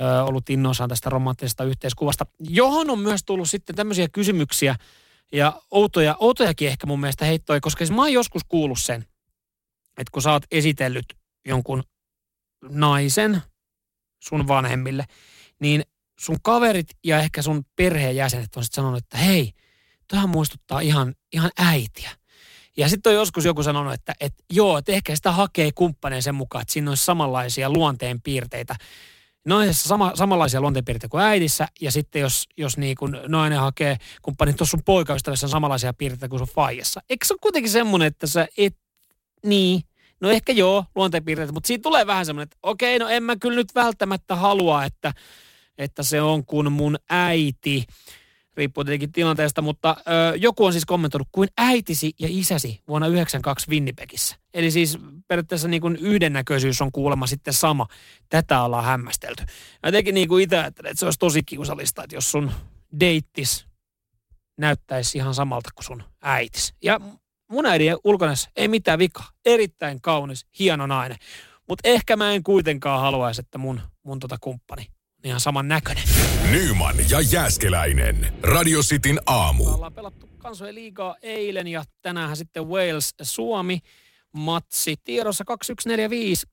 ö, 0.00 0.22
ollut 0.24 0.50
innoissaan 0.50 0.88
tästä 0.88 1.10
romanttisesta 1.10 1.64
yhteiskuvasta, 1.64 2.26
johon 2.40 2.90
on 2.90 2.98
myös 2.98 3.20
tullut 3.26 3.50
sitten 3.50 3.76
tämmöisiä 3.76 4.08
kysymyksiä 4.12 4.76
ja 5.32 5.62
outoja, 5.70 6.16
outojakin 6.18 6.68
ehkä 6.68 6.86
mun 6.86 7.00
mielestä 7.00 7.24
heittoi, 7.24 7.60
koska 7.60 7.78
siis 7.78 7.96
mä 7.96 8.02
oon 8.02 8.12
joskus 8.12 8.42
kuullut 8.48 8.80
sen, 8.80 9.00
että 9.98 10.10
kun 10.12 10.22
sä 10.22 10.32
oot 10.32 10.42
esitellyt 10.50 11.06
jonkun 11.46 11.82
naisen 12.68 13.42
sun 14.22 14.48
vanhemmille, 14.48 15.04
niin 15.60 15.82
sun 16.20 16.36
kaverit 16.42 16.88
ja 17.04 17.18
ehkä 17.18 17.42
sun 17.42 17.64
perheenjäsenet 17.76 18.56
on 18.56 18.64
sitten 18.64 18.76
sanonut, 18.76 18.98
että 18.98 19.16
hei, 19.16 19.52
tähän 20.08 20.28
muistuttaa 20.28 20.80
ihan, 20.80 21.14
ihan 21.32 21.50
äitiä. 21.58 22.10
Ja 22.76 22.88
sitten 22.88 23.10
on 23.10 23.16
joskus 23.16 23.44
joku 23.44 23.62
sanonut, 23.62 23.92
että, 23.92 24.14
että 24.20 24.44
joo, 24.52 24.78
että 24.78 24.92
ehkä 24.92 25.16
sitä 25.16 25.32
hakee 25.32 25.70
kumppaneen 25.74 26.22
sen 26.22 26.34
mukaan, 26.34 26.62
että 26.62 26.72
siinä 26.72 26.90
olisi 26.90 27.04
samanlaisia 27.04 27.70
luonteenpiirteitä. 27.70 28.76
Naisessa 29.46 29.88
sama, 29.88 30.12
samanlaisia 30.14 30.60
luonteenpiirteitä 30.60 31.10
kuin 31.10 31.22
äidissä, 31.22 31.68
ja 31.80 31.92
sitten 31.92 32.22
jos, 32.22 32.48
jos 32.56 32.78
niin 32.78 32.96
kun 32.96 33.20
nainen 33.28 33.58
hakee 33.58 33.96
kumppanin, 34.22 34.56
tuossa 34.56 34.70
sun 34.70 34.84
poikaystävässä 34.84 35.46
on 35.46 35.50
samanlaisia 35.50 35.92
piirteitä 35.92 36.28
kuin 36.28 36.38
sun 36.38 36.54
faijassa. 36.54 37.00
Eikö 37.10 37.26
se 37.26 37.34
ole 37.34 37.38
kuitenkin 37.42 37.70
semmoinen, 37.70 38.06
että 38.06 38.26
sä 38.26 38.48
et, 38.56 38.76
niin, 39.46 39.82
no 40.20 40.30
ehkä 40.30 40.52
joo, 40.52 40.84
luonteenpiirteitä, 40.94 41.52
mutta 41.52 41.66
siitä 41.66 41.82
tulee 41.82 42.06
vähän 42.06 42.26
semmoinen, 42.26 42.44
että 42.44 42.56
okei, 42.62 42.98
no 42.98 43.08
en 43.08 43.22
mä 43.22 43.36
kyllä 43.36 43.56
nyt 43.56 43.74
välttämättä 43.74 44.36
halua, 44.36 44.84
että 44.84 45.12
että 45.80 46.02
se 46.02 46.22
on 46.22 46.44
kuin 46.44 46.72
mun 46.72 46.96
äiti. 47.10 47.84
Riippuu 48.56 48.84
tietenkin 48.84 49.12
tilanteesta, 49.12 49.62
mutta 49.62 49.96
ö, 49.98 50.36
joku 50.36 50.64
on 50.64 50.72
siis 50.72 50.84
kommentoinut 50.84 51.28
kuin 51.32 51.48
äitisi 51.58 52.12
ja 52.18 52.28
isäsi 52.30 52.80
vuonna 52.88 53.06
92 53.06 53.70
Winnipegissä. 53.70 54.36
Eli 54.54 54.70
siis 54.70 54.98
periaatteessa 55.28 55.68
niin 55.68 55.80
kuin 55.80 55.96
yhdennäköisyys 55.96 56.82
on 56.82 56.92
kuulemma 56.92 57.26
sitten 57.26 57.54
sama. 57.54 57.86
Tätä 58.28 58.62
ollaan 58.62 58.84
hämmästelty. 58.84 59.42
Mä 59.82 59.88
jotenkin 59.88 60.14
niin 60.14 60.28
kuin 60.28 60.44
itse 60.44 60.60
että 60.60 60.82
se 60.94 61.04
olisi 61.04 61.18
tosi 61.18 61.42
kiusallista, 61.42 62.04
että 62.04 62.16
jos 62.16 62.30
sun 62.30 62.50
deittis 63.00 63.66
näyttäisi 64.58 65.18
ihan 65.18 65.34
samalta 65.34 65.70
kuin 65.74 65.84
sun 65.84 66.02
äitis. 66.22 66.74
Ja 66.82 67.00
mun 67.50 67.66
äidin 67.66 67.96
ulkonäössä 68.04 68.50
ei 68.56 68.68
mitään 68.68 68.98
vikaa. 68.98 69.28
Erittäin 69.44 70.00
kaunis, 70.00 70.46
hieno 70.58 70.86
nainen. 70.86 71.18
Mutta 71.68 71.88
ehkä 71.88 72.16
mä 72.16 72.32
en 72.32 72.42
kuitenkaan 72.42 73.00
haluaisi, 73.00 73.40
että 73.40 73.58
mun, 73.58 73.80
mun 74.02 74.18
tota 74.18 74.36
kumppani 74.40 74.86
ihan 75.24 75.40
saman 75.40 75.68
näköinen. 75.68 76.04
Nyman 76.50 76.96
ja 77.10 77.20
Jääskeläinen. 77.20 78.34
Radio 78.42 78.80
Cityn 78.80 79.20
aamu. 79.26 79.64
Ollaan 79.74 79.92
pelattu 79.92 80.28
kansojen 80.38 80.74
liigaa 80.74 81.16
eilen 81.22 81.66
ja 81.66 81.84
tänään 82.02 82.36
sitten 82.36 82.68
Wales-Suomi. 82.68 83.78
Matsi 84.32 84.96
tiedossa 85.04 85.44
2145. 85.44 86.46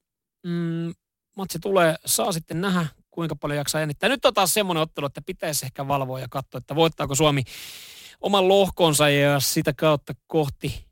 Mm, 0.43 0.93
matsi 1.38 1.60
tulee, 1.60 1.95
saa 2.06 2.32
sitten 2.32 2.62
nähdä 2.62 2.86
kuinka 3.12 3.36
paljon 3.36 3.58
jaksaa 3.58 3.82
jännittää. 3.82 4.10
Nyt 4.10 4.25
on 4.25 4.34
taas 4.34 4.53
semmoinen 4.53 4.82
ottelu, 4.82 5.06
että 5.06 5.21
pitäisi 5.25 5.65
ehkä 5.65 5.88
valvoa 5.88 6.19
ja 6.19 6.27
katsoa, 6.30 6.58
että 6.58 6.75
voittaako 6.75 7.15
Suomi 7.15 7.43
oman 8.21 8.47
lohkonsa 8.47 9.10
ja 9.10 9.39
sitä 9.39 9.73
kautta 9.73 10.13
kohti 10.27 10.88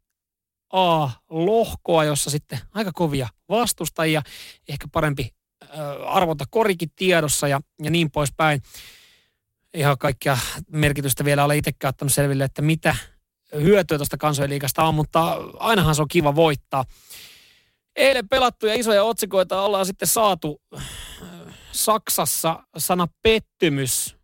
A-lohkoa, 0.74 2.04
jossa 2.04 2.30
sitten 2.30 2.60
aika 2.74 2.92
kovia 2.94 3.28
vastustajia, 3.50 4.22
ehkä 4.70 4.88
parempi 4.92 5.35
äh, 5.76 6.16
arvota 6.16 6.46
korikin 6.50 6.92
tiedossa 6.96 7.48
ja, 7.48 7.62
ja 7.84 7.92
niin 7.92 8.12
poispäin. 8.12 8.62
Ihan 9.74 9.98
kaikkia 9.98 10.38
merkitystä 10.72 11.26
vielä 11.26 11.46
ole 11.46 11.58
itsekään 11.58 11.90
ottanut 11.90 12.14
selville, 12.14 12.44
että 12.44 12.62
mitä 12.62 12.96
hyötyä 13.56 13.98
tuosta 13.98 14.18
kansojenliikasta 14.18 14.84
on, 14.84 14.96
mutta 14.96 15.38
ainahan 15.60 15.96
se 15.96 16.02
on 16.02 16.08
kiva 16.08 16.36
voittaa. 16.36 16.86
Eilen 17.96 18.30
pelattuja 18.30 18.76
isoja 18.76 19.04
otsikoita 19.04 19.62
ollaan 19.62 19.86
sitten 19.86 20.08
saatu 20.08 20.62
Saksassa 21.72 22.64
sana 22.78 23.08
pettymys 23.22 24.16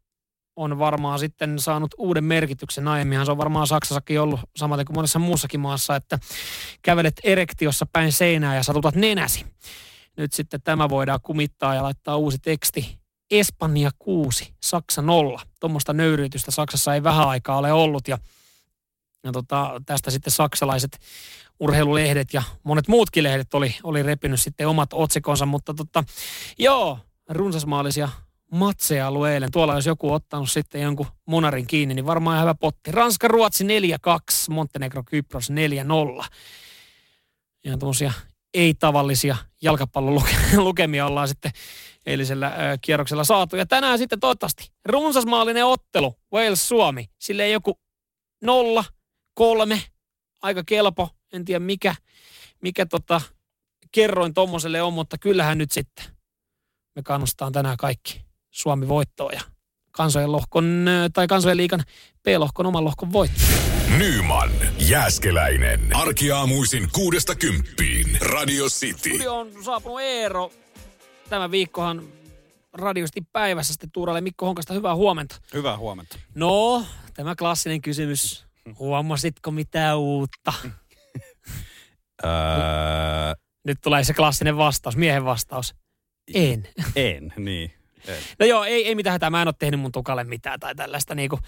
on 0.56 0.80
varmaan 0.80 1.20
sitten 1.20 1.60
saanut 1.60 1.96
uuden 1.98 2.24
merkityksen. 2.24 2.88
Aiemminhan 2.88 3.26
se 3.26 3.32
on 3.32 3.38
varmaan 3.38 3.68
Saksassakin 3.68 4.22
ollut 4.22 4.40
samaten 4.56 4.86
kuin 4.86 4.98
monessa 4.98 5.20
muussakin 5.20 5.60
maassa, 5.60 5.96
että 5.96 6.20
kävelet 6.82 7.22
erektiossa 7.24 7.86
päin 7.94 8.12
seinää 8.12 8.56
ja 8.56 8.64
satutat 8.64 8.96
nenäsi. 8.96 9.46
Nyt 10.18 10.34
sitten 10.34 10.62
tämä 10.62 10.90
voidaan 10.90 11.20
kumittaa 11.24 11.76
ja 11.76 11.84
laittaa 11.84 12.18
uusi 12.18 12.40
teksti. 12.40 13.00
Espanja 13.32 13.92
6, 14.00 14.54
Saksa 14.64 15.02
0. 15.02 15.42
Tuommoista 15.60 15.94
nöyryytystä 15.94 16.52
Saksassa 16.52 16.94
ei 16.94 17.04
vähän 17.04 17.28
aikaa 17.28 17.58
ole 17.58 17.72
ollut 17.72 18.08
ja, 18.08 18.18
ja 19.24 19.32
tota, 19.32 19.82
tästä 19.86 20.12
sitten 20.12 20.32
saksalaiset 20.32 21.00
urheilulehdet 21.60 22.34
ja 22.34 22.44
monet 22.64 22.88
muutkin 22.88 23.24
lehdet 23.24 23.54
oli, 23.54 23.76
oli 23.84 24.04
repinyt 24.04 24.42
sitten 24.42 24.68
omat 24.68 24.90
otsikonsa, 24.94 25.46
mutta 25.46 25.74
tota, 25.74 26.04
joo, 26.60 27.00
runsasmaallisia 27.30 28.10
matseja 28.52 29.08
ollut 29.08 29.28
eilen. 29.28 29.52
Tuolla 29.52 29.76
jos 29.76 29.86
joku 29.86 30.14
ottanut 30.14 30.52
sitten 30.52 30.82
jonkun 30.82 31.06
munarin 31.26 31.68
kiinni, 31.68 31.96
niin 31.96 32.06
varmaan 32.06 32.42
hyvä 32.42 32.56
potti. 32.56 32.92
Ranska, 32.92 33.28
Ruotsi 33.28 33.64
4-2, 33.64 33.68
Montenegro, 34.50 35.04
Kypros 35.04 35.50
4-0. 35.52 36.26
Ihan 37.64 37.80
tuommoisia 37.80 38.14
ei-tavallisia 38.54 39.36
jalkapallon 39.62 40.24
lukemia 40.58 41.06
ollaan 41.06 41.28
sitten 41.28 41.52
eilisellä 42.06 42.48
äh, 42.48 42.56
kierroksella 42.82 43.24
saatu. 43.24 43.56
Ja 43.56 43.66
tänään 43.66 43.98
sitten 43.98 44.20
toivottavasti 44.20 44.72
runsasmaallinen 44.86 45.66
ottelu, 45.66 46.20
Wales-Suomi. 46.34 47.10
Sille 47.20 47.50
joku 47.50 47.80
nolla, 48.42 48.86
kolme, 49.34 49.84
aika 50.42 50.64
kelpo. 50.66 51.10
En 51.34 51.46
tiedä 51.46 51.60
mikä, 51.60 51.96
mikä 52.62 52.86
tota, 52.86 53.22
kerroin 53.92 54.34
tommoselle 54.34 54.82
on, 54.82 54.94
mutta 54.94 55.18
kyllähän 55.18 55.58
nyt 55.58 55.72
sitten 55.72 56.06
me 56.96 57.04
kannustaan 57.04 57.52
tänään 57.52 57.78
kaikki 57.78 58.26
Suomi 58.52 58.88
voittoon 58.88 59.34
ja 59.34 59.42
kansojen 59.92 60.32
lohkon, 60.32 60.86
tai 61.14 61.28
kansojen 61.28 61.58
liikan 61.58 61.84
B-lohkon 62.24 62.66
oman 62.66 62.86
lohkon 62.86 63.14
voitto. 63.14 63.42
Nyman, 63.98 64.52
Jääskeläinen. 64.78 65.80
Arkiaamuisin 65.96 66.90
kuudesta 66.92 67.36
kymppiin. 67.36 68.18
Radio 68.22 68.66
City. 68.66 69.10
Studio 69.10 69.36
on 69.40 69.52
saapunut 69.64 70.02
Eero. 70.02 70.52
Tämä 71.30 71.52
viikkohan 71.52 72.04
radiosti 72.74 73.22
päivässä 73.32 73.74
sitten 73.74 73.92
Tuuralle 73.92 74.22
Mikko 74.22 74.46
Honkasta. 74.46 74.74
Hyvää 74.74 74.96
huomenta. 74.96 75.36
Hyvää 75.54 75.78
huomenta. 75.78 76.20
No, 76.36 76.86
tämä 77.14 77.36
klassinen 77.36 77.82
kysymys. 77.82 78.46
Huomasitko 78.80 79.52
mitään 79.52 79.98
uutta? 79.98 80.54
Nyt 83.68 83.78
tulee 83.84 84.04
se 84.04 84.14
klassinen 84.14 84.58
vastaus, 84.58 84.96
miehen 84.96 85.26
vastaus. 85.26 85.76
En. 86.34 86.68
en, 86.96 87.34
niin. 87.38 87.81
En. 88.08 88.18
No 88.40 88.46
joo, 88.46 88.64
ei, 88.64 88.88
ei 88.88 88.96
mitään 88.96 89.12
hätää. 89.12 89.30
Mä 89.30 89.42
en 89.42 89.48
ole 89.48 89.56
tehnyt 89.60 89.80
mun 89.80 89.92
tukalle 89.92 90.24
mitään 90.24 90.60
tai 90.60 90.76
tällaista 90.76 91.16
niinku, 91.16 91.40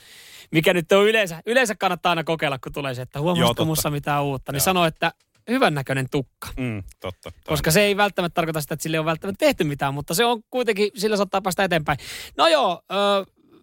mikä 0.51 0.73
nyt 0.73 0.91
on 0.91 1.07
yleensä. 1.07 1.41
Yleensä 1.45 1.75
kannattaa 1.75 2.09
aina 2.09 2.23
kokeilla, 2.23 2.59
kun 2.59 2.71
tulee 2.71 2.95
se, 2.95 3.01
että 3.01 3.19
huomasitko 3.19 3.47
totta. 3.47 3.65
mussa 3.65 3.89
mitään 3.89 4.23
uutta. 4.23 4.51
Niin 4.51 4.57
Joo. 4.57 4.63
sano, 4.63 4.85
että 4.85 5.11
hyvännäköinen 5.49 6.09
tukka. 6.11 6.49
Mm, 6.57 6.83
totta. 6.99 7.31
Koska 7.47 7.71
se 7.71 7.81
ei 7.81 7.97
välttämättä 7.97 8.33
tarkoita 8.33 8.61
sitä, 8.61 8.73
että 8.73 8.83
sille 8.83 8.99
ole 8.99 9.05
välttämättä 9.05 9.45
tehty 9.45 9.63
mitään, 9.63 9.93
mutta 9.93 10.13
se 10.13 10.25
on 10.25 10.41
kuitenkin, 10.49 10.91
sillä 10.95 11.17
saattaa 11.17 11.41
päästä 11.41 11.63
eteenpäin. 11.63 11.97
No 12.37 12.47
joo, 12.47 12.81
öö, 12.91 12.97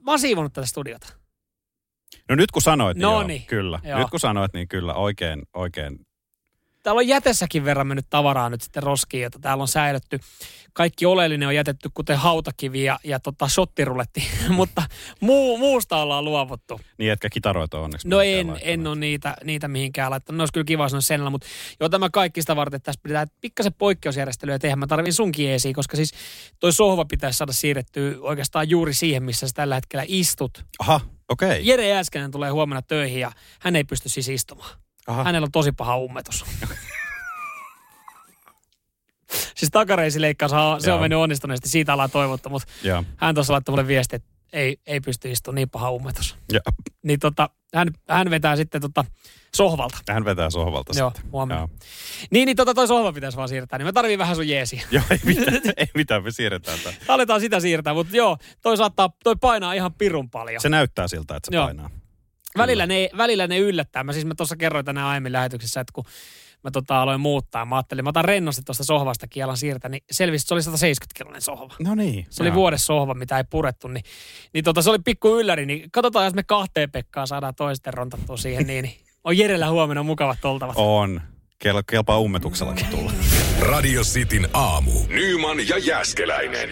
mä 0.03 0.11
oon 0.11 0.19
siivonut 0.19 0.53
tätä 0.53 0.67
studiota. 0.67 1.07
No 2.29 2.35
nyt 2.35 2.51
kun 2.51 2.63
sanoit, 2.63 2.97
niin 2.97 3.03
joo, 3.03 3.25
kyllä. 3.47 3.81
Joo. 3.85 3.99
Nyt 3.99 4.11
kun 4.11 4.21
sanoit, 4.21 4.53
niin 4.53 4.69
kyllä 4.69 4.95
oikein, 4.95 5.43
oikein. 5.55 5.99
Täällä 6.83 6.99
on 6.99 7.09
jätessäkin 7.09 7.65
verran 7.65 7.87
mennyt 7.87 8.07
tavaraa 8.11 8.51
nyt 8.51 8.63
sitten 8.63 8.83
roskiin, 8.83 9.23
jota 9.23 9.39
täällä 9.39 9.63
on 9.63 9.69
säilytty. 9.69 10.21
Kaikki 10.73 11.07
oleellinen 11.07 11.49
on 11.49 11.55
jätetty, 11.55 11.91
kuten 11.95 12.17
hautakivi 12.17 12.85
ja, 12.85 12.99
ja 13.05 13.21
tota 13.21 13.49
shottiruletti, 13.49 14.23
mutta 14.49 14.83
muu, 15.21 15.59
muusta 15.59 15.97
ollaan 15.97 16.25
luovuttu. 16.25 16.81
Niin, 16.99 17.13
etkä 17.13 17.31
kitaroita 17.31 17.81
onneksi. 17.81 18.09
No 18.09 18.21
en, 18.21 18.47
laittanut. 18.47 18.59
en 18.63 18.87
ole 18.87 18.97
niitä, 18.97 19.37
niitä 19.45 19.69
mihinkään 19.69 20.11
laittanut. 20.11 20.37
Ne 20.37 20.43
olisi 20.43 20.53
kyllä 20.53 20.65
kiva 20.65 20.89
sanoa 20.89 21.01
senellä, 21.01 21.31
mutta 21.31 21.47
joo, 21.81 21.89
tämä 21.89 22.11
kaikki 22.11 22.41
sitä 22.41 22.57
varten, 22.57 22.77
että 22.77 22.85
tässä 22.85 23.01
pitää 23.03 23.27
pikkasen 23.41 23.75
poikkeusjärjestelyä 23.75 24.59
tehdä. 24.59 24.77
Mä 24.77 24.87
tarvin 24.87 25.13
sunkin 25.13 25.51
esiin, 25.51 25.75
koska 25.75 25.97
siis 25.97 26.13
toi 26.61 26.73
sohva 26.73 27.05
pitäisi 27.05 27.37
saada 27.37 27.53
siirrettyä 27.53 28.15
oikeastaan 28.21 28.71
juuri 28.71 28.95
siihen, 28.95 29.23
missä 29.23 29.49
sä 29.49 29.55
tällä 29.55 29.75
hetkellä 29.75 30.05
istut. 30.09 30.65
Aha, 30.79 31.01
okei. 31.29 31.49
Okay. 31.49 31.61
Jere 31.61 31.89
Jääskänen 31.89 32.31
tulee 32.31 32.51
huomenna 32.51 32.83
töihin 32.83 33.21
ja 33.21 33.33
hän 33.61 33.77
ei 33.77 33.85
pysty 33.85 34.09
siis 34.09 34.29
istumaan. 34.29 34.90
Aha. 35.07 35.25
Hänellä 35.25 35.45
on 35.45 35.53
tosi 35.53 35.73
paha 35.73 35.97
ummetus. 35.99 36.45
siis 39.57 39.71
takareisileikkaus, 39.73 40.53
se 40.79 40.93
on 40.93 41.01
mennyt 41.01 41.19
onnistuneesti, 41.19 41.69
siitä 41.69 41.93
ollaan 41.93 42.11
toivottu, 42.11 42.49
mutta 42.49 42.69
Joo. 42.83 43.05
hän 43.17 43.35
tuossa 43.35 43.53
laittoi 43.53 43.73
mulle 43.73 43.87
viesti, 43.87 44.17
että 44.17 44.29
ei, 44.53 44.77
ei 44.87 45.01
pysty 45.01 45.31
istumaan 45.31 45.55
niin 45.55 45.71
paha 45.71 45.91
ummetus. 45.91 46.37
Ja, 46.53 46.61
Niin 47.03 47.21
tota, 47.21 47.51
hän, 47.75 47.89
hän 48.09 48.31
vetää 48.31 48.57
sitten 48.57 48.81
tota 48.81 49.05
sohvalta. 49.57 49.99
hän 50.13 50.25
vetää 50.25 50.51
sohvalta 50.51 50.93
Joo, 50.99 51.11
sitten. 51.11 51.33
huomenna. 51.33 51.61
Joo. 51.61 51.69
Niin, 52.31 52.47
niin 52.47 52.57
tota 52.57 52.75
toi 52.75 52.89
sohva 52.89 53.13
pitäisi 53.13 53.37
vaan 53.37 53.49
siirtää, 53.49 53.79
niin 53.79 53.87
mä 53.87 53.93
tarviin 53.93 54.19
vähän 54.19 54.37
sun 54.37 54.49
jeesiä. 54.49 54.83
Joo, 54.91 55.03
ei 55.11 55.21
mitään, 55.25 55.61
ei 55.77 55.87
mitään, 55.95 56.23
me 56.25 56.31
siirretään 56.31 56.79
tämän. 56.79 56.99
Aletaan 57.09 57.41
sitä 57.41 57.61
siirtää, 57.61 57.95
mutta 57.95 58.17
joo, 58.17 58.37
toi 58.63 58.77
saattaa, 58.77 59.11
toi 59.25 59.37
painaa 59.41 59.73
ihan 59.73 59.95
pirun 59.95 60.31
paljon. 60.31 60.61
Se 60.61 60.69
näyttää 60.69 61.09
siltä, 61.09 61.37
että 61.37 61.51
se 61.51 61.57
Joo. 61.57 61.65
painaa. 61.65 61.91
Välillä 62.59 62.87
ne, 62.87 63.11
välillä 63.17 63.47
ne 63.47 63.59
yllättää. 63.59 64.05
Mä 64.05 64.13
siis 64.13 64.25
mä 64.25 64.35
tuossa 64.37 64.57
kerroin 64.57 64.85
tänään 64.85 65.07
aiemmin 65.07 65.33
lähetyksessä, 65.33 65.81
että 65.81 65.93
kun 65.93 66.05
mä 66.65 66.71
tota 66.71 67.03
aloin 67.03 67.21
muuttaa, 67.21 67.65
mä 67.65 67.77
ajattelin, 67.77 68.05
mä 68.05 68.11
otan 68.11 68.25
rennosti 68.25 68.63
tuosta 68.63 68.85
sohvasta 68.85 69.27
kielan 69.27 69.57
siirtä, 69.57 69.89
niin 69.89 70.03
selvisi, 70.11 70.43
että 70.43 70.49
se 70.49 70.55
oli 70.55 70.63
170 70.63 71.19
kilonen 71.19 71.43
sohva. 71.43 71.75
No 71.79 71.95
niin. 71.95 72.27
Se 72.31 72.43
oli 72.43 72.55
vuodessa 72.55 72.87
sohva, 72.87 73.15
mitä 73.15 73.39
ei 73.39 73.45
purettu, 73.51 73.89
niin, 73.89 74.05
niin 74.55 74.65
tota, 74.65 74.83
se 74.83 74.91
oli 74.91 74.99
pikku 75.05 75.41
ylläri, 75.41 75.67
niin 75.67 75.91
katsotaan, 75.91 76.25
jos 76.25 76.35
me 76.35 76.43
kahteen 76.43 76.91
Pekkaa 76.91 77.27
saadaan 77.27 77.55
toisten 77.55 77.95
rontattua 77.95 78.37
siihen, 78.37 78.67
niin, 78.67 78.83
niin 78.83 78.97
on 79.25 79.39
Jerellä 79.39 79.71
huomenna 79.71 80.03
mukavat 80.03 80.45
oltavat. 80.45 80.75
On. 80.79 81.21
Kel, 81.59 81.83
kelpaa 81.91 82.19
ummetuksellakin 82.19 82.87
tulla. 82.87 83.13
Radio 83.61 84.03
Cityn 84.03 84.49
aamu. 84.53 84.93
Nyman 85.09 85.69
ja 85.69 85.79
Jääskeläinen. 85.79 86.69